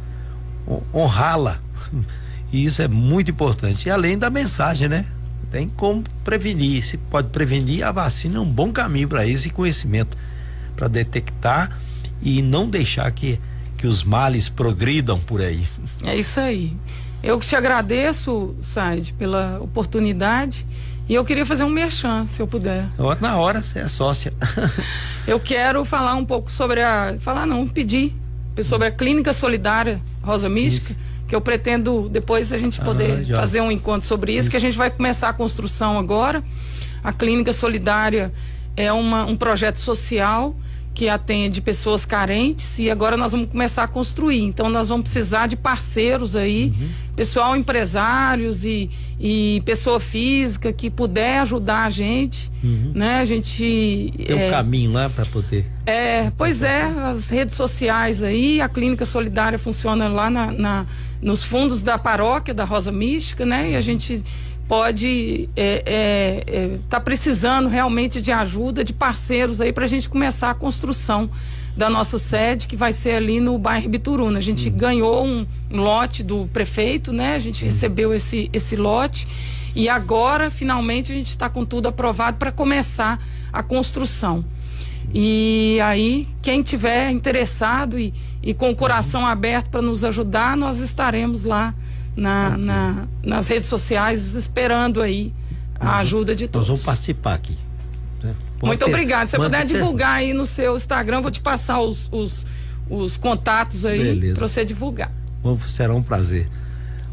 honrá-la. 0.95 1.59
E 2.53 2.66
isso 2.66 2.80
é 2.80 2.87
muito 2.87 3.32
importante. 3.32 3.89
E 3.89 3.91
além 3.91 4.16
da 4.16 4.30
mensagem, 4.30 4.87
né? 4.87 5.05
Tem 5.51 5.68
como 5.68 6.05
prevenir. 6.22 6.85
Se 6.85 6.97
pode 6.97 7.30
prevenir, 7.30 7.85
a 7.85 7.91
vacina 7.91 8.37
é 8.37 8.41
um 8.41 8.49
bom 8.49 8.70
caminho 8.70 9.09
para 9.09 9.26
isso 9.26 9.49
e 9.49 9.51
conhecimento 9.51 10.16
para 10.76 10.87
detectar 10.87 11.76
e 12.25 12.41
não 12.41 12.68
deixar 12.68 13.11
que, 13.12 13.39
que 13.77 13.87
os 13.87 14.03
males 14.03 14.49
progridam 14.49 15.20
por 15.20 15.43
aí. 15.43 15.68
É 16.03 16.16
isso 16.16 16.41
aí. 16.41 16.72
Eu 17.22 17.39
que 17.39 17.47
te 17.47 17.55
agradeço, 17.55 18.55
Said, 18.61 19.12
pela 19.14 19.59
oportunidade. 19.61 20.66
E 21.07 21.14
eu 21.14 21.25
queria 21.25 21.45
fazer 21.45 21.64
um 21.64 21.68
merchan, 21.68 22.27
se 22.27 22.41
eu 22.41 22.47
puder. 22.47 22.89
Na 23.20 23.37
hora, 23.37 23.61
você 23.61 23.81
é 23.81 23.89
sócia. 23.89 24.33
eu 25.29 25.39
quero 25.39 25.85
falar 25.85 26.14
um 26.14 26.25
pouco 26.25 26.51
sobre 26.51 26.83
a. 26.83 27.16
Falar 27.20 27.47
não, 27.47 27.68
pedir 27.68 28.14
sobre 28.62 28.89
a 28.89 28.91
Clínica 28.91 29.33
Solidária 29.33 30.01
Rosa 30.22 30.49
Mística. 30.49 30.93
Isso. 30.93 31.14
Que 31.27 31.35
eu 31.35 31.41
pretendo 31.41 32.09
depois 32.11 32.53
a 32.53 32.59
gente 32.59 32.79
poder 32.83 33.27
ah, 33.33 33.37
fazer 33.37 33.62
um 33.62 33.72
encontro 33.72 34.07
sobre 34.07 34.33
isso, 34.33 34.43
isso, 34.43 34.51
que 34.51 34.57
a 34.59 34.61
gente 34.61 34.77
vai 34.77 34.91
começar 34.91 35.31
a 35.31 35.33
construção 35.33 35.99
agora. 35.99 36.45
A 37.03 37.12
Clínica 37.12 37.53
Solidária 37.53 38.31
é 38.77 38.93
uma, 38.93 39.25
um 39.25 39.37
projeto 39.37 39.79
social 39.79 40.55
que 40.95 41.09
atende 41.09 41.61
pessoas 41.61 42.07
carentes 42.07 42.78
e 42.78 42.88
agora 42.88 43.16
nós 43.16 43.32
vamos 43.32 43.49
começar 43.49 43.82
a 43.82 43.88
construir. 43.88 44.40
Então 44.42 44.70
nós 44.70 44.88
vamos 44.88 45.11
precisar 45.11 45.49
de 45.49 45.57
parceiros 45.57 46.36
aí, 46.36 46.72
uhum. 46.78 46.88
pessoal 47.16 47.57
empresários 47.57 48.64
e, 48.64 48.88
e 49.18 49.61
pessoa 49.64 49.99
física 49.99 50.72
que 50.72 50.88
puder 50.88 51.40
ajudar 51.40 51.86
a 51.86 51.90
gente, 51.90 52.49
uhum. 52.62 52.92
né? 52.95 53.18
A 53.18 53.24
gente 53.24 54.14
tem 54.24 54.40
é, 54.40 54.47
um 54.47 54.51
caminho 54.51 54.92
lá 54.92 55.11
para 55.11 55.26
poder. 55.26 55.66
É, 55.84 56.30
pois 56.38 56.62
é, 56.62 56.82
as 56.82 57.28
redes 57.28 57.57
sociais 57.57 58.22
aí, 58.22 58.61
a 58.61 58.68
clínica 58.68 59.05
solidária 59.05 59.59
funciona 59.59 60.07
lá 60.09 60.30
na, 60.30 60.53
na 60.53 60.86
nos 61.20 61.42
fundos 61.42 61.82
da 61.82 61.99
paróquia 61.99 62.55
da 62.55 62.64
Rosa 62.64 62.92
Mística, 62.92 63.45
né? 63.45 63.72
E 63.72 63.76
a 63.76 63.80
gente 63.80 64.22
pode 64.68 65.48
estar 65.50 65.60
é, 65.60 65.82
é, 65.86 66.44
é, 66.46 66.78
tá 66.88 66.98
precisando 66.98 67.68
realmente 67.68 68.20
de 68.20 68.32
ajuda, 68.32 68.82
de 68.82 68.92
parceiros 68.92 69.60
aí 69.60 69.72
para 69.72 69.84
a 69.84 69.88
gente 69.88 70.08
começar 70.08 70.50
a 70.50 70.54
construção 70.54 71.30
da 71.76 71.90
nossa 71.90 72.18
sede, 72.18 72.68
que 72.68 72.76
vai 72.76 72.92
ser 72.92 73.16
ali 73.16 73.40
no 73.40 73.58
bairro 73.58 73.88
Bituruna. 73.88 74.38
A 74.38 74.42
gente 74.42 74.68
uhum. 74.68 74.76
ganhou 74.76 75.26
um, 75.26 75.46
um, 75.70 75.80
lote 75.80 76.22
do 76.22 76.48
prefeito, 76.52 77.12
né? 77.12 77.34
A 77.34 77.38
gente 77.38 77.64
uhum. 77.64 77.70
recebeu 77.70 78.14
esse, 78.14 78.48
esse 78.52 78.76
lote 78.76 79.26
e 79.74 79.88
agora, 79.88 80.50
finalmente, 80.50 81.10
a 81.10 81.14
gente 81.14 81.28
está 81.28 81.48
com 81.48 81.64
tudo 81.64 81.88
aprovado 81.88 82.38
para 82.38 82.52
começar 82.52 83.20
a 83.52 83.62
construção. 83.62 84.44
E 85.12 85.78
aí, 85.82 86.28
quem 86.40 86.62
tiver 86.62 87.10
interessado 87.10 87.98
e, 87.98 88.14
e 88.42 88.54
com 88.54 88.70
o 88.70 88.76
coração 88.76 89.22
uhum. 89.22 89.26
aberto 89.26 89.68
para 89.68 89.82
nos 89.82 90.04
ajudar, 90.04 90.56
nós 90.56 90.78
estaremos 90.78 91.42
lá 91.42 91.74
na, 92.16 92.56
na, 92.56 93.06
nas 93.22 93.48
redes 93.48 93.66
sociais 93.66 94.34
esperando 94.34 95.02
aí 95.02 95.32
a 95.78 95.98
ajuda 95.98 96.34
de 96.34 96.46
todos. 96.48 96.68
Nós 96.68 96.78
vamos 96.78 96.84
participar 96.84 97.34
aqui. 97.34 97.56
Né? 98.22 98.34
Muito 98.62 98.84
ter, 98.84 98.90
obrigado. 98.90 99.28
Se 99.28 99.36
você 99.36 99.42
puder 99.42 99.64
divulgar 99.64 100.16
aí 100.16 100.32
no 100.32 100.46
seu 100.46 100.76
Instagram, 100.76 101.20
vou 101.20 101.30
te 101.30 101.40
passar 101.40 101.80
os, 101.80 102.08
os, 102.12 102.46
os 102.88 103.16
contatos 103.16 103.84
aí 103.84 104.32
para 104.32 104.48
você 104.48 104.64
divulgar. 104.64 105.12
Bom, 105.42 105.58
será 105.68 105.94
um 105.94 106.02
prazer. 106.02 106.48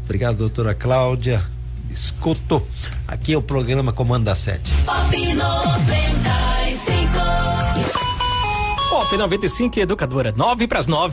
Obrigado, 0.04 0.36
doutora 0.36 0.74
Cláudia. 0.74 1.42
Escuto. 1.90 2.62
Aqui 3.06 3.34
é 3.34 3.36
o 3.36 3.42
programa 3.42 3.92
Comando 3.92 4.24
da 4.24 4.34
Sete. 4.34 4.72
Pop 4.84 5.34
95. 5.34 7.12
Pop 8.88 9.16
95 9.16 9.80
Educadora, 9.80 10.32
9 10.34 10.66
para 10.66 10.78
as 10.78 10.86
9. 10.86 11.10